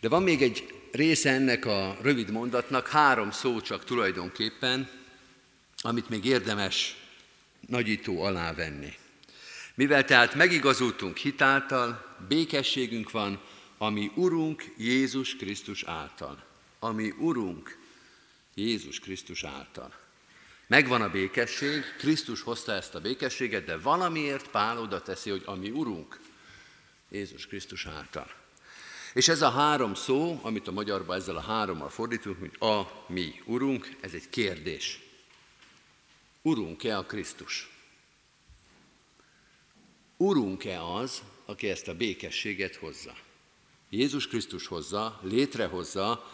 [0.00, 4.88] De van még egy része ennek a rövid mondatnak, három szó csak tulajdonképpen,
[5.80, 6.96] amit még érdemes
[7.66, 8.92] nagyító alá venni.
[9.74, 13.40] Mivel tehát megigazultunk hitáltal, békességünk van,
[13.78, 16.44] ami Urunk Jézus Krisztus által.
[16.78, 17.78] Ami Urunk
[18.54, 19.94] Jézus Krisztus által.
[20.66, 25.70] Megvan a békesség, Krisztus hozta ezt a békességet, de valamiért Pál oda teszi, hogy ami
[25.70, 26.20] Urunk
[27.10, 28.37] Jézus Krisztus által.
[29.18, 33.40] És ez a három szó, amit a magyarban ezzel a hárommal fordítunk, hogy a mi
[33.44, 35.00] Urunk, ez egy kérdés.
[36.42, 37.70] Urunk-e a Krisztus?
[40.16, 43.16] Urunk-e az, aki ezt a békességet hozza?
[43.90, 46.30] Jézus Krisztus hozza, létrehozza,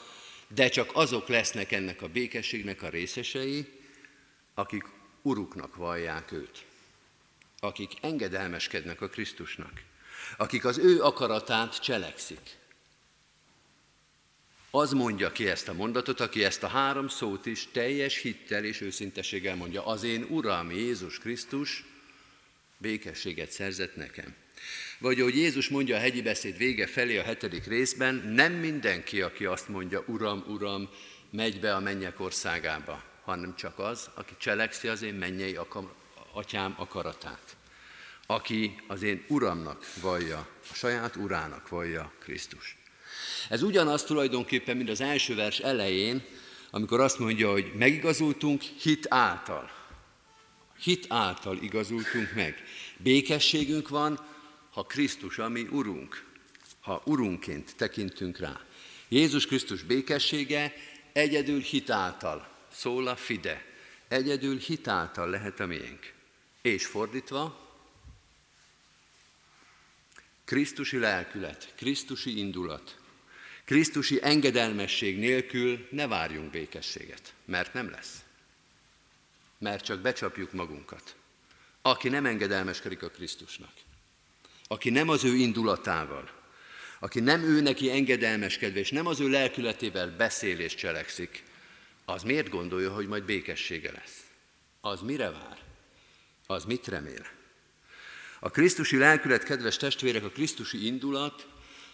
[0.48, 3.80] de csak azok lesznek ennek a békességnek a részesei,
[4.54, 4.84] akik
[5.22, 6.64] uruknak vallják őt,
[7.60, 9.82] akik engedelmeskednek a Krisztusnak,
[10.36, 12.62] akik az ő akaratát cselekszik.
[14.76, 18.80] Az mondja ki ezt a mondatot, aki ezt a három szót is teljes hittel és
[18.80, 21.84] őszinteséggel mondja, az én Uram Jézus Krisztus
[22.78, 24.34] békességet szerzett nekem.
[24.98, 29.44] Vagy ahogy Jézus mondja a hegyi beszéd vége felé a hetedik részben, nem mindenki, aki
[29.44, 30.88] azt mondja, Uram, Uram,
[31.30, 35.94] megy be a mennyek országába, hanem csak az, aki cselekszi az én mennyei akar,
[36.32, 37.56] atyám akaratát.
[38.26, 42.76] Aki az én Uramnak vallja, a saját Urának vallja Krisztus.
[43.48, 46.22] Ez ugyanaz tulajdonképpen, mint az első vers elején,
[46.70, 49.70] amikor azt mondja, hogy megigazultunk hit által.
[50.78, 52.62] Hit által igazultunk meg.
[52.96, 54.20] Békességünk van,
[54.70, 56.24] ha Krisztus a mi Urunk,
[56.80, 58.60] ha Urunként tekintünk rá.
[59.08, 60.74] Jézus Krisztus békessége
[61.12, 63.64] egyedül hitáltal, szól a fide,
[64.08, 66.12] egyedül hitáltal lehet a miénk.
[66.62, 67.64] És fordítva,
[70.44, 72.96] Krisztusi lelkület, Krisztusi indulat,
[73.64, 78.24] Krisztusi engedelmesség nélkül ne várjunk békességet, mert nem lesz.
[79.58, 81.16] Mert csak becsapjuk magunkat.
[81.82, 83.72] Aki nem engedelmeskedik a Krisztusnak,
[84.66, 86.30] aki nem az ő indulatával,
[86.98, 91.42] aki nem ő neki engedelmeskedve, és nem az ő lelkületével beszél és cselekszik,
[92.04, 94.24] az miért gondolja, hogy majd békessége lesz?
[94.80, 95.58] Az mire vár?
[96.46, 97.26] Az mit remél?
[98.40, 101.46] A Krisztusi lelkület, kedves testvérek, a Krisztusi indulat,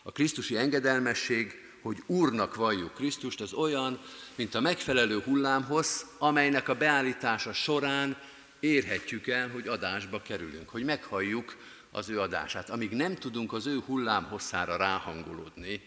[0.02, 4.00] a Krisztusi engedelmesség, hogy Úrnak valljuk Krisztust, az olyan,
[4.34, 8.16] mint a megfelelő hullámhoz, amelynek a beállítása során
[8.60, 11.56] érhetjük el, hogy adásba kerülünk, hogy meghalljuk
[11.90, 12.70] az ő adását.
[12.70, 15.82] Amíg nem tudunk az ő hullám hosszára ráhangolódni,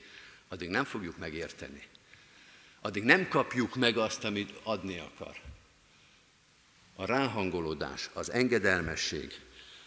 [0.47, 1.83] addig nem fogjuk megérteni.
[2.81, 5.35] Addig nem kapjuk meg azt, amit adni akar.
[6.95, 9.41] A ráhangolódás, az engedelmesség,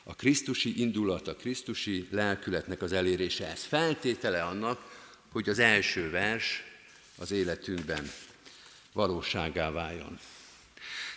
[0.08, 4.80] a Krisztusi indulat, a Krisztusi lelkületnek az elérése, ez feltétele annak,
[5.32, 6.62] hogy az első vers
[7.18, 8.10] az életünkben
[8.92, 10.18] valóságá váljon.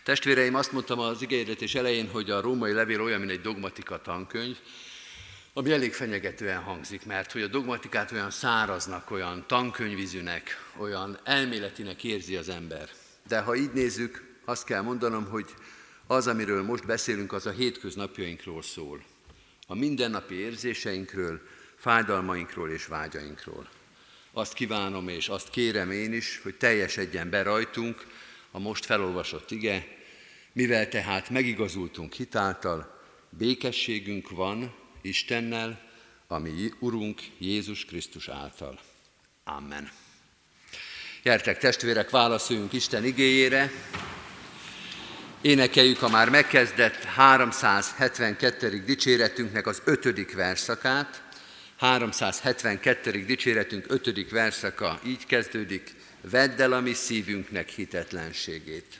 [0.04, 4.58] Testvéreim, azt mondtam az igényetés elején, hogy a római levél olyan, mint egy dogmatika tankönyv,
[5.54, 12.36] ami elég fenyegetően hangzik, mert hogy a dogmatikát olyan száraznak, olyan tankönyvizűnek, olyan elméletinek érzi
[12.36, 12.90] az ember.
[13.28, 15.54] De ha így nézzük, azt kell mondanom, hogy
[16.12, 19.04] az, amiről most beszélünk, az a hétköznapjainkról szól.
[19.68, 21.42] A mindennapi érzéseinkről,
[21.76, 23.70] fájdalmainkról és vágyainkról.
[24.32, 28.08] Azt kívánom és azt kérem én is, hogy teljesedjen be rajtunk
[28.52, 29.88] a most felolvasott ige,
[30.54, 35.90] mivel tehát megigazultunk hitáltal, békességünk van Istennel,
[36.28, 38.80] ami Urunk Jézus Krisztus által.
[39.44, 39.92] Amen.
[41.24, 43.72] Gyertek testvérek, válaszoljunk Isten igéjére.
[45.42, 48.84] Énekeljük a már megkezdett 372.
[48.86, 51.22] dicséretünknek az ötödik verszakát.
[51.78, 53.12] 372.
[53.26, 54.30] dicséretünk 5.
[54.30, 59.00] verszaka így kezdődik, vedd el a mi szívünknek hitetlenségét.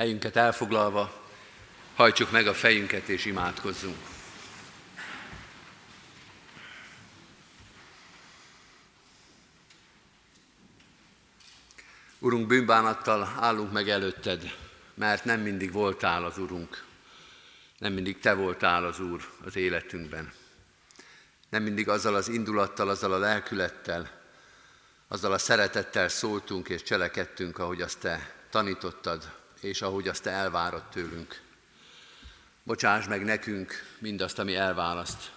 [0.00, 1.24] Helyünket elfoglalva,
[1.94, 3.96] hajtsuk meg a fejünket és imádkozzunk.
[12.18, 14.56] Urunk, bűnbánattal állunk meg előtted,
[14.94, 16.84] mert nem mindig voltál az Urunk.
[17.78, 20.32] Nem mindig Te voltál az Úr az életünkben.
[21.48, 24.10] Nem mindig azzal az indulattal, azzal a lelkülettel,
[25.08, 30.82] azzal a szeretettel szóltunk és cselekedtünk, ahogy azt Te tanítottad, és ahogy azt Te elvárod
[30.82, 31.42] tőlünk.
[32.62, 35.32] Bocsáss meg nekünk mindazt, ami elválaszt.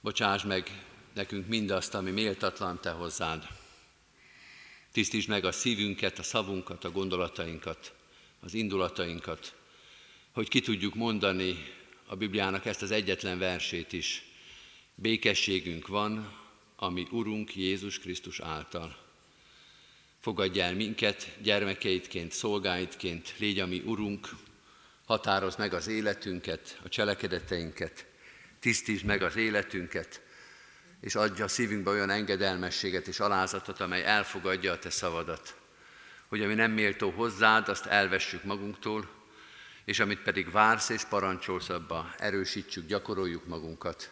[0.00, 0.84] Bocsáss meg
[1.14, 3.46] nekünk mindazt, ami méltatlan Te hozzád.
[4.92, 7.92] Tisztítsd meg a szívünket, a szavunkat, a gondolatainkat,
[8.40, 9.54] az indulatainkat,
[10.32, 11.74] hogy ki tudjuk mondani
[12.06, 14.24] a Bibliának ezt az egyetlen versét is.
[14.94, 16.36] Békességünk van,
[16.76, 19.05] ami Urunk Jézus Krisztus által.
[20.26, 24.28] Fogadj el minket gyermekeidként, szolgáidként, légy a mi Urunk,
[25.04, 28.06] határoz meg az életünket, a cselekedeteinket,
[28.60, 30.20] tisztítsd meg az életünket,
[31.00, 35.56] és adja a szívünkbe olyan engedelmességet és alázatot, amely elfogadja a te szavadat,
[36.28, 39.08] hogy ami nem méltó hozzád, azt elvessük magunktól,
[39.84, 44.10] és amit pedig vársz és parancsolsz abba, erősítsük, gyakoroljuk magunkat.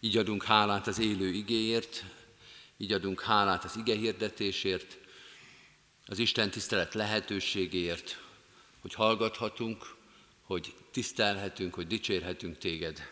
[0.00, 2.04] Így adunk hálát az élő igéért,
[2.76, 4.98] így adunk hálát az ige hirdetésért,
[6.10, 8.22] az Isten tisztelet lehetőségéért,
[8.80, 9.94] hogy hallgathatunk,
[10.42, 13.08] hogy tisztelhetünk, hogy dicsérhetünk téged.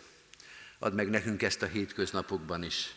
[0.78, 2.94] Add meg nekünk ezt a hétköznapokban is.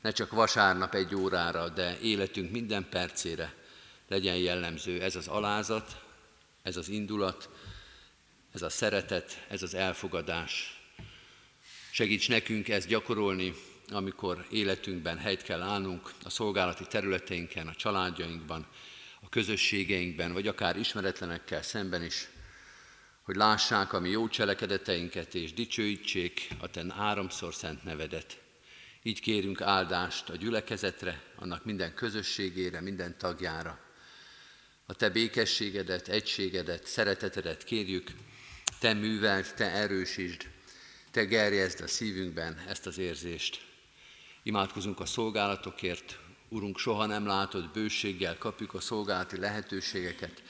[0.00, 3.54] Ne csak vasárnap egy órára, de életünk minden percére
[4.08, 6.04] legyen jellemző ez az alázat,
[6.62, 7.48] ez az indulat,
[8.52, 10.80] ez a szeretet, ez az elfogadás.
[11.92, 13.54] Segíts nekünk ezt gyakorolni,
[13.88, 18.66] amikor életünkben helyt kell állnunk, a szolgálati területeinken, a családjainkban,
[19.20, 22.28] a közösségeinkben, vagy akár ismeretlenekkel szemben is,
[23.22, 28.38] hogy lássák a mi jó cselekedeteinket, és dicsőítsék a Te háromszor szent nevedet.
[29.02, 33.78] Így kérünk áldást a gyülekezetre, annak minden közösségére, minden tagjára.
[34.86, 38.10] A Te békességedet, egységedet, szeretetedet kérjük,
[38.78, 40.48] Te műveld, Te erősítsd,
[41.10, 43.66] Te gerjezd a szívünkben ezt az érzést.
[44.42, 46.18] Imádkozunk a szolgálatokért,
[46.52, 50.42] Urunk, soha nem látott bőséggel kapjuk a szolgálati lehetőségeket,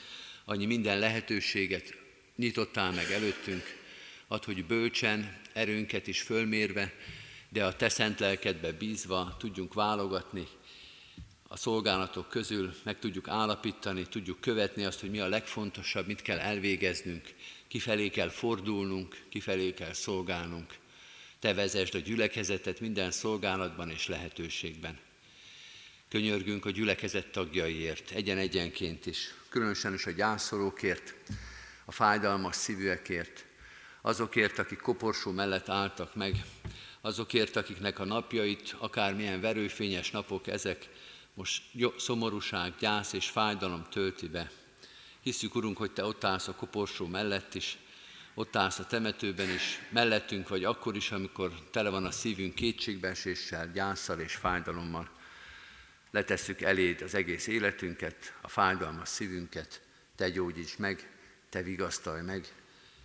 [0.45, 1.95] annyi minden lehetőséget
[2.37, 3.63] nyitottál meg előttünk,
[4.29, 6.93] ad, hogy bölcsen, erőnket is fölmérve,
[7.49, 10.47] de a te szent lelkedbe bízva tudjunk válogatni
[11.49, 16.39] a szolgálatok közül, meg tudjuk állapítani, tudjuk követni azt, hogy mi a legfontosabb, mit kell
[16.39, 17.35] elvégeznünk,
[17.69, 20.79] kifelé kell fordulnunk, kifelé kell szolgálnunk.
[21.39, 24.99] Te vezesd a gyülekezetet minden szolgálatban és lehetőségben.
[26.11, 31.15] Könyörgünk a gyülekezet tagjaiért, egyen-egyenként is, különösen is a gyászolókért,
[31.85, 33.45] a fájdalmas szívűekért,
[34.03, 36.45] azokért, akik koporsó mellett álltak meg,
[37.01, 40.89] azokért, akiknek a napjait, akármilyen verőfényes napok ezek,
[41.35, 41.63] most
[41.97, 44.51] szomorúság, gyász és fájdalom tölti be.
[45.21, 47.79] Hiszük, Urunk, hogy Te ott állsz a koporsó mellett is,
[48.35, 53.73] ott állsz a temetőben is, mellettünk vagy akkor is, amikor tele van a szívünk kétségbeeséssel,
[53.73, 55.19] gyászsal és fájdalommal.
[56.11, 59.81] Letesszük eléd az egész életünket, a fájdalmas szívünket,
[60.17, 61.11] Te gyógyíts meg,
[61.49, 62.55] Te vigasztalj meg,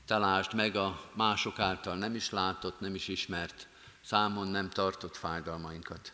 [0.06, 3.68] Találsd meg a mások által nem is látott, nem is ismert,
[4.04, 6.14] számon nem tartott fájdalmainkat.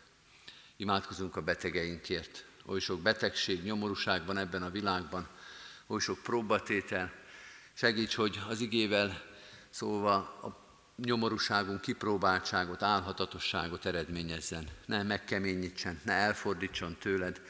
[0.76, 2.44] Imádkozunk a betegeinkért.
[2.66, 5.28] Oly sok betegség, nyomorúság van ebben a világban,
[5.86, 7.12] oly sok próbatétel.
[7.72, 9.22] Segíts, hogy az igével
[9.70, 10.61] szóval a
[10.96, 14.68] nyomorúságunk kipróbáltságot, álhatatosságot eredményezzen.
[14.86, 17.40] Ne megkeményítsen, ne elfordítson tőled,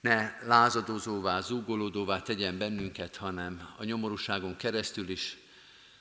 [0.00, 5.38] ne lázadozóvá, zúgolódóvá tegyen bennünket, hanem a nyomorúságon keresztül is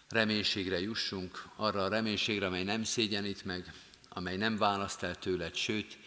[0.10, 3.74] reménységre jussunk, arra a reménységre, amely nem szégyenít meg,
[4.10, 5.98] amely nem választ el tőled, sőt,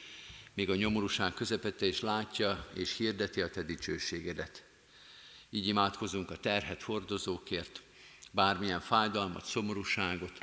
[0.55, 4.65] még a nyomorúság közepette is látja és hirdeti a te dicsőségedet.
[5.51, 7.83] Így imádkozunk a terhet hordozókért,
[8.33, 10.39] bármilyen fájdalmat, szomorúságot,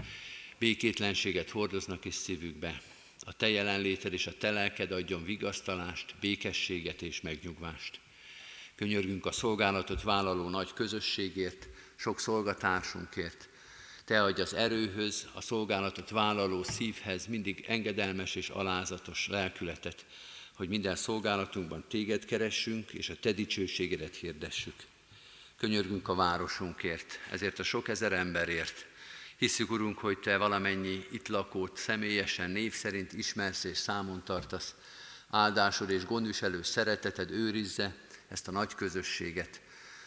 [0.57, 2.81] békétlenséget hordoznak is szívükbe.
[3.19, 7.99] A te jelenléted és a te lelked adjon vigasztalást, békességet és megnyugvást.
[8.75, 13.49] Könyörgünk a szolgálatot vállaló nagy közösségért, sok szolgatársunkért.
[14.05, 20.05] Te adj az erőhöz, a szolgálatot vállaló szívhez mindig engedelmes és alázatos lelkületet,
[20.55, 24.75] hogy minden szolgálatunkban téged keressünk, és a te dicsőségedet hirdessük.
[25.59, 28.85] Könyörgünk a városunkért, ezért a sok ezer emberért.
[29.37, 34.75] Hiszük, Urunk, hogy Te valamennyi itt lakót személyesen, név szerint ismersz és számon tartasz.
[35.29, 37.95] Áldásod és gondviselő szereteted őrizze
[38.27, 39.61] ezt a nagy közösséget.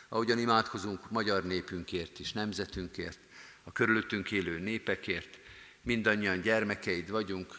[0.08, 3.18] Ahogyan imádkozunk magyar népünkért is, nemzetünkért,
[3.64, 5.38] a körülöttünk élő népekért,
[5.82, 7.58] mindannyian gyermekeid vagyunk,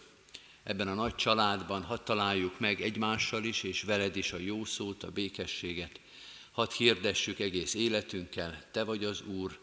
[0.63, 5.03] ebben a nagy családban hadd találjuk meg egymással is, és veled is a jó szót,
[5.03, 6.01] a békességet.
[6.53, 9.59] Hadd hirdessük egész életünkkel, Te vagy az Úr,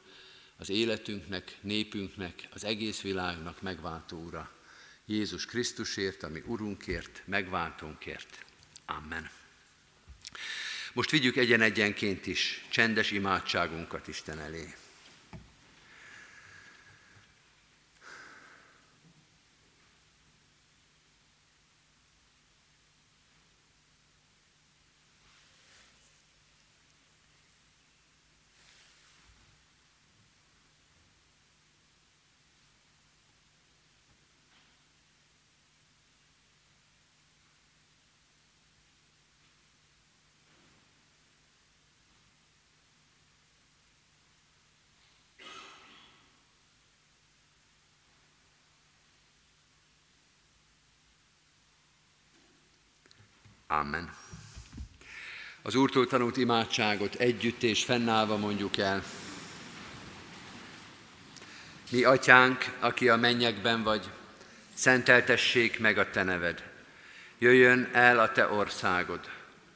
[0.57, 4.51] az életünknek, népünknek, az egész világnak megváltó Ura.
[5.07, 8.45] Jézus Krisztusért, ami Urunkért, megváltónkért.
[8.86, 9.30] Amen.
[10.93, 14.74] Most vigyük egyen-egyenként is csendes imádságunkat Isten elé.
[53.81, 54.11] Amen.
[55.62, 59.03] Az Úrtól tanult imádságot együtt és fennállva mondjuk el.
[61.91, 64.11] Mi atyánk, aki a mennyekben vagy,
[64.74, 66.70] szenteltessék meg a te neved.
[67.39, 69.20] Jöjjön el a te országod.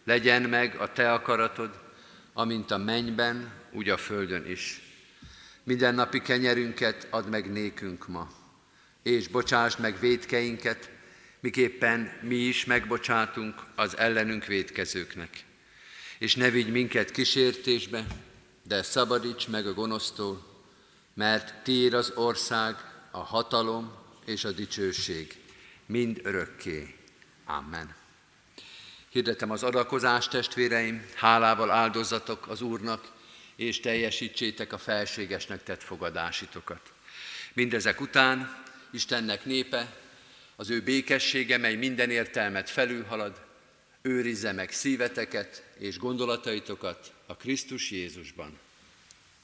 [0.04, 1.80] Legyen meg a te akaratod,
[2.32, 4.80] amint a mennyben, úgy a földön is.
[5.62, 8.28] Minden napi kenyerünket add meg nékünk ma,
[9.02, 10.93] és bocsásd meg védkeinket,
[11.44, 15.44] miképpen mi is megbocsátunk az ellenünk védkezőknek.
[16.18, 18.06] És ne vigy minket kísértésbe,
[18.62, 20.46] de szabadíts meg a gonosztól,
[21.14, 22.76] mert Tiéd az ország,
[23.10, 23.92] a hatalom
[24.26, 25.36] és a dicsőség,
[25.86, 26.94] mind örökké.
[27.44, 27.94] Amen.
[29.08, 33.12] Hirdetem az adakozást, testvéreim, hálával áldozatok az Úrnak,
[33.56, 36.92] és teljesítsétek a felségesnek tett fogadásitokat.
[37.52, 40.02] Mindezek után Istennek népe,
[40.56, 43.40] az ő békessége, mely minden értelmet felülhalad,
[44.02, 48.58] őrizze meg szíveteket és gondolataitokat a Krisztus Jézusban.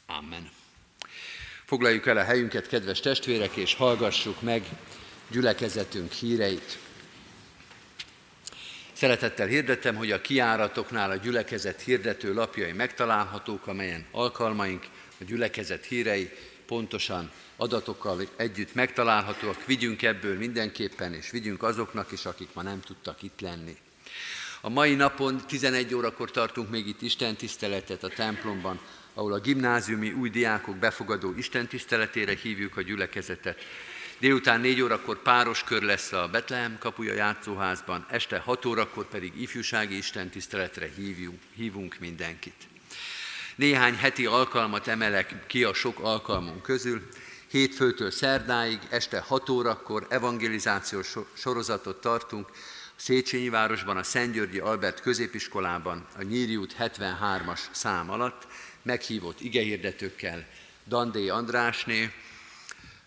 [0.06, 0.50] Amen.
[1.64, 4.64] Foglaljuk el a helyünket, kedves testvérek, és hallgassuk meg
[5.30, 6.78] gyülekezetünk híreit.
[8.92, 14.86] Szeretettel hirdetem, hogy a kiáratoknál a gyülekezet hirdető lapjai megtalálhatók, amelyen alkalmaink,
[15.20, 16.30] a gyülekezet hírei
[16.70, 19.66] pontosan adatokkal együtt megtalálhatóak.
[19.66, 23.76] Vigyünk ebből mindenképpen, és vigyünk azoknak is, akik ma nem tudtak itt lenni.
[24.60, 28.80] A mai napon 11 órakor tartunk még itt Isten tiszteletet a templomban,
[29.14, 33.58] ahol a gimnáziumi új diákok befogadó Isten tiszteletére hívjuk a gyülekezetet.
[34.18, 39.96] Délután 4 órakor páros kör lesz a Betlehem kapuja játszóházban, este 6 órakor pedig ifjúsági
[39.96, 42.69] Isten tiszteletre hívjunk, hívunk mindenkit.
[43.60, 47.08] Néhány heti alkalmat emelek ki a sok alkalmunk közül.
[47.50, 52.48] Hétfőtől szerdáig, este 6 órakor evangelizációs sorozatot tartunk,
[52.96, 58.46] Széchenyi városban, a Szentgyörgyi Albert középiskolában, a Nyíri út 73-as szám alatt,
[58.82, 60.46] meghívott igehirdetőkkel,
[60.86, 62.12] Dandé Andrásné,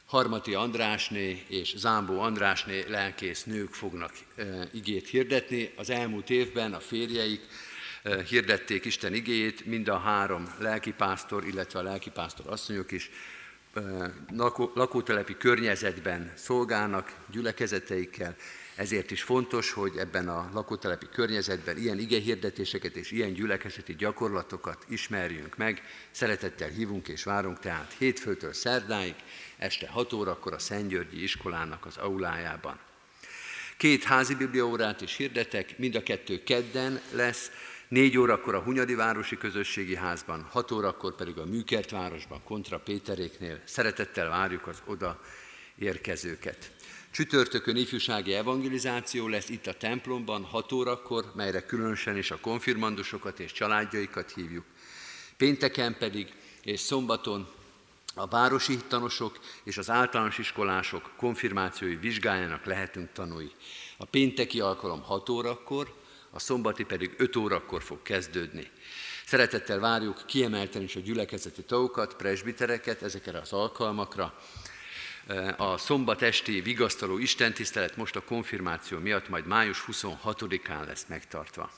[0.06, 4.44] Harmati Andrásné és Zámbó Andrásné lelkész nők fognak e,
[4.74, 5.74] igét hirdetni.
[5.76, 7.42] Az elmúlt évben a férjeik
[8.04, 13.10] hirdették Isten igéjét, mind a három lelkipásztor, illetve a lelkipásztor asszonyok is
[13.74, 13.82] e,
[14.74, 18.36] lakótelepi környezetben szolgálnak gyülekezeteikkel,
[18.76, 25.58] ezért is fontos, hogy ebben a lakótelepi környezetben ilyen igehirdetéseket és ilyen gyülekezeti gyakorlatokat ismerjünk
[25.58, 25.82] meg.
[26.12, 29.16] Szeretettel hívunk és várunk tehát hétfőtől szerdáig,
[29.58, 32.80] este 6 órakor a Szentgyörgyi iskolának az aulájában.
[33.78, 37.52] Két házi bibliaórát is hirdetek, mind a kettő kedden lesz,
[37.94, 43.62] 4 órakor a Hunyadi Városi Közösségi Házban, 6 órakor pedig a Műkert városban, Kontra Péteréknél.
[43.66, 45.22] Szeretettel várjuk az oda
[45.76, 46.72] érkezőket.
[47.12, 53.52] Csütörtökön ifjúsági evangelizáció lesz itt a templomban 6 órakor, melyre különösen is a konfirmandusokat és
[53.52, 54.66] családjaikat hívjuk.
[55.38, 57.48] Pénteken pedig és szombaton
[58.16, 63.52] a városi hittanosok és az általános iskolások konfirmációi vizsgájának lehetünk tanulni.
[63.98, 66.02] A pénteki alkalom 6 órakor,
[66.34, 68.72] a szombati pedig 5 órakor fog kezdődni.
[69.26, 74.40] Szeretettel várjuk kiemelten is a gyülekezeti tagokat, presbitereket ezekre az alkalmakra,
[75.58, 81.72] a szombat esti vigasztaló istentisztelet most a konfirmáció miatt majd május 26-án lesz megtartva.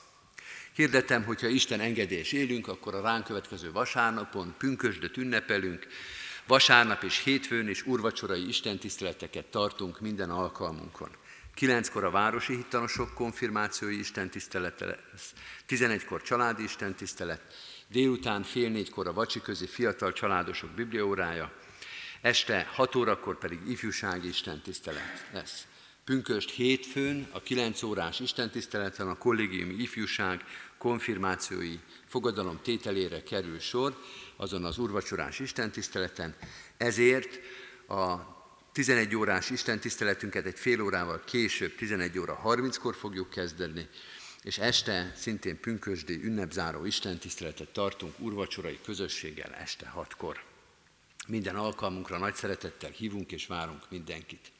[0.74, 5.86] Hirdetem, hogyha Isten engedés élünk, akkor a ránk következő vasárnapon pünkösdöt ünnepelünk,
[6.46, 11.10] vasárnap és hétfőn és urvacsorai istentiszteleteket tartunk minden alkalmunkon.
[11.56, 15.32] Kilenckor a városi hittanosok konfirmációi istentisztelete lesz,
[15.68, 17.40] 11-kor családi istentisztelet,
[17.88, 21.52] délután fél négykor a vacsiközi fiatal családosok bibliórája,
[22.20, 25.66] Este 6 órakor pedig ifjúsági istentisztelet lesz.
[26.04, 30.44] Pünköst hétfőn a 9 órás istentiszteleten a kollégiumi ifjúság
[30.78, 33.96] konfirmációi fogadalom tételére kerül sor,
[34.36, 36.34] azon az urvacsorás istentiszteleten.
[36.76, 37.40] Ezért
[37.88, 38.35] a
[38.76, 43.88] 11 órás istentiszteletünket egy fél órával később, 11 óra 30-kor fogjuk kezdeni,
[44.42, 50.42] és este szintén pünkösdi ünnepzáró istentiszteletet tartunk urvacsorai közösséggel este 6-kor.
[51.26, 54.52] Minden alkalmunkra nagy szeretettel hívunk és várunk mindenkit.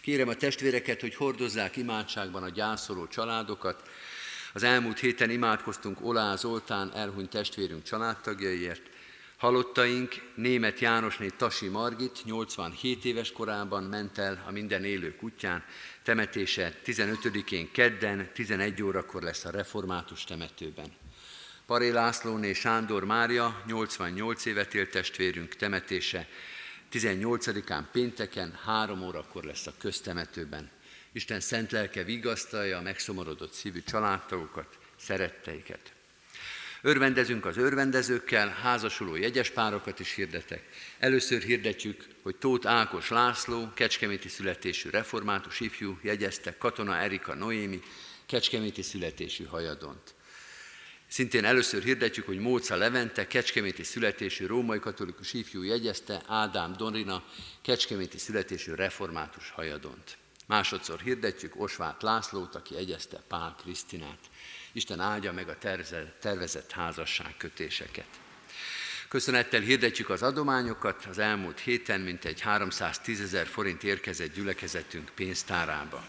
[0.00, 3.88] Kérem a testvéreket, hogy hordozzák imádságban a gyászoló családokat.
[4.52, 8.91] Az elmúlt héten imádkoztunk Olá Zoltán elhunyt testvérünk családtagjaiért.
[9.42, 15.64] Halottaink német Jánosné Tasi Margit 87 éves korában ment el a minden élők útján.
[16.02, 20.92] Temetése 15-én kedden 11 órakor lesz a református temetőben.
[21.66, 26.28] Paré Lászlóné Sándor Mária, 88 évet élt testvérünk temetése,
[26.92, 30.70] 18-án pénteken, három órakor lesz a köztemetőben.
[31.12, 35.91] Isten szent lelke vigasztalja a megszomorodott szívű családtagokat, szeretteiket.
[36.84, 40.68] Örvendezünk az örvendezőkkel, házasuló jegyes párokat is hirdetek.
[40.98, 47.82] Először hirdetjük, hogy Tóth Ákos László, kecskeméti születésű református ifjú jegyezte Katona Erika Noémi,
[48.26, 50.14] kecskeméti születésű hajadont.
[51.08, 57.24] Szintén először hirdetjük, hogy Móca Levente, kecskeméti születésű római katolikus ifjú jegyezte Ádám Donrina,
[57.62, 60.16] kecskeméti születésű református hajadont.
[60.46, 64.18] Másodszor hirdetjük Osvát Lászlót, aki jegyezte Pál Krisztinát.
[64.72, 65.58] Isten áldja meg a
[66.20, 68.06] tervezett házasságkötéseket.
[69.08, 71.04] Köszönettel hirdetjük az adományokat.
[71.04, 76.04] Az elmúlt héten mintegy 310 ezer forint érkezett gyülekezetünk pénztárába.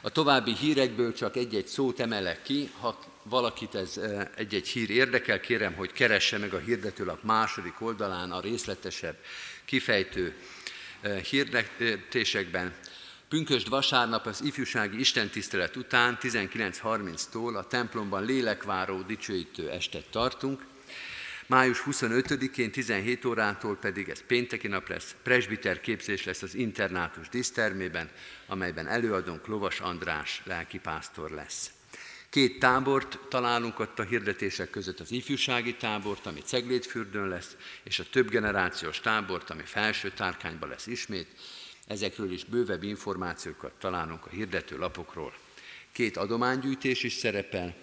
[0.00, 2.70] A további hírekből csak egy-egy szót emelek ki.
[2.80, 8.32] Ha valakit ez eh, egy-egy hír érdekel, kérem, hogy keresse meg a hirdetőlap második oldalán
[8.32, 9.16] a részletesebb,
[9.64, 10.34] kifejtő
[11.00, 12.74] eh, hirdetésekben.
[13.30, 20.66] Pünkösd vasárnap az ifjúsági istentisztelet után 19.30-tól a templomban lélekváró dicsőítő estet tartunk.
[21.46, 28.10] Május 25-én 17 órától pedig ez pénteki nap lesz, presbiter képzés lesz az internátus disztermében,
[28.46, 31.70] amelyben előadónk Lovas András lelkipásztor lesz.
[32.30, 38.04] Két tábort találunk ott a hirdetések között, az ifjúsági tábort, ami Ceglétfürdőn lesz, és a
[38.10, 41.28] több generációs tábort, ami felső tárkányban lesz ismét.
[41.90, 45.32] Ezekről is bővebb információkat találunk a hirdető lapokról.
[45.92, 47.76] Két adománygyűjtés is szerepel,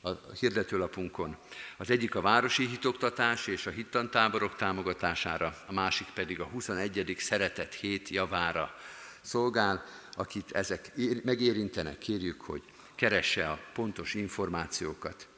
[0.00, 0.10] a
[0.40, 1.36] hirdetőlapunkon.
[1.76, 7.14] Az egyik a városi hitoktatás és a hittantáborok támogatására, a másik pedig a 21.
[7.18, 8.74] szeretet hét javára
[9.20, 9.84] szolgál.
[10.12, 10.92] Akit ezek
[11.24, 12.62] megérintenek, kérjük, hogy
[12.94, 15.28] keresse a pontos információkat.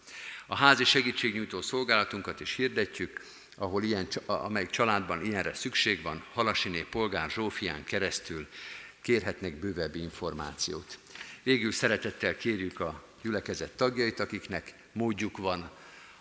[0.47, 3.21] A házi segítségnyújtó szolgálatunkat is hirdetjük,
[3.57, 8.49] ahol ilyen, amelyik családban ilyenre szükség van, Halasiné polgár Zsófián keresztül
[9.03, 10.99] kérhetnek bővebb információt.
[11.43, 15.71] Végül szeretettel kérjük a gyülekezet tagjait, akiknek módjuk van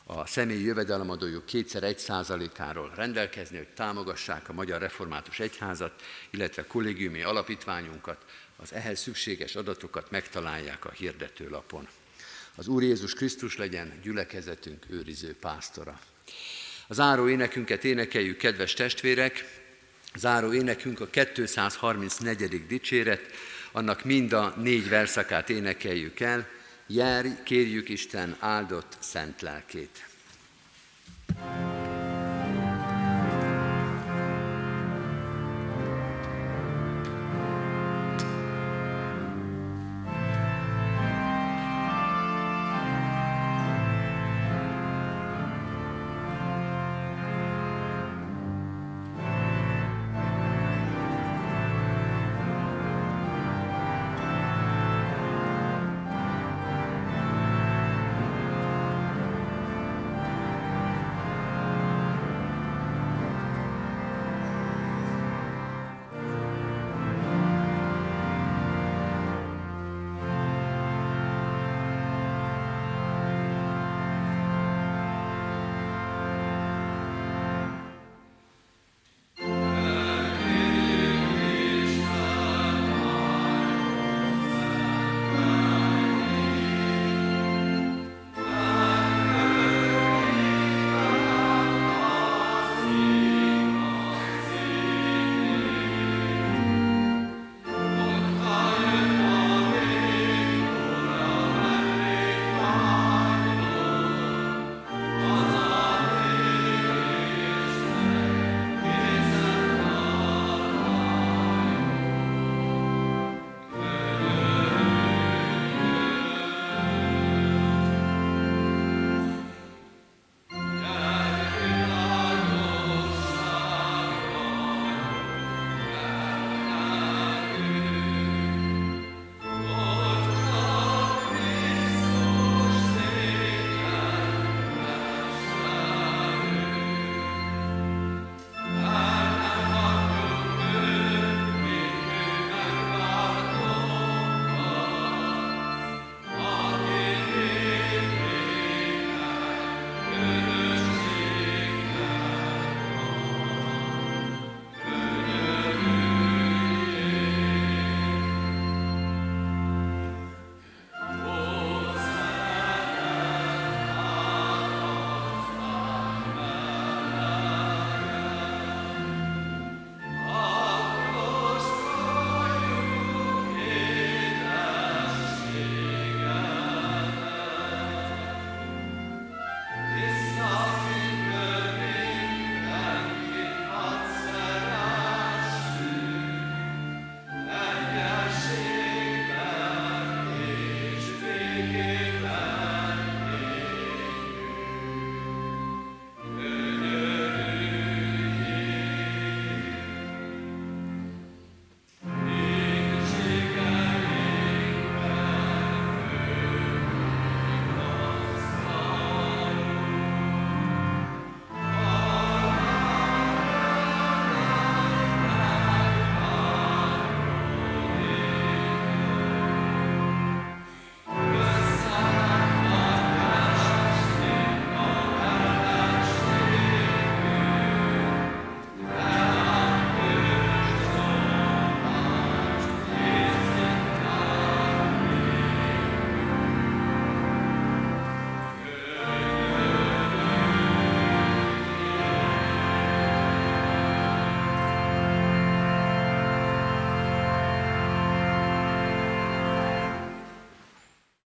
[0.06, 7.22] a személyi jövedelemadójuk kétszer egy százalékáról rendelkezni, hogy támogassák a Magyar Református Egyházat, illetve kollégiumi
[7.22, 8.26] alapítványunkat,
[8.56, 11.88] az ehhez szükséges adatokat megtalálják a hirdetőlapon.
[12.56, 16.00] Az Úr Jézus Krisztus legyen gyülekezetünk őriző pásztora.
[16.88, 19.62] Az záró énekünket énekeljük, kedves testvérek.
[20.14, 22.68] A záró énekünk a 234.
[22.68, 23.22] dicséret,
[23.72, 26.48] annak mind a négy verszakát énekeljük el.
[26.88, 30.06] Járj, kérjük Isten áldott szent lelkét.
[31.36, 31.83] thank you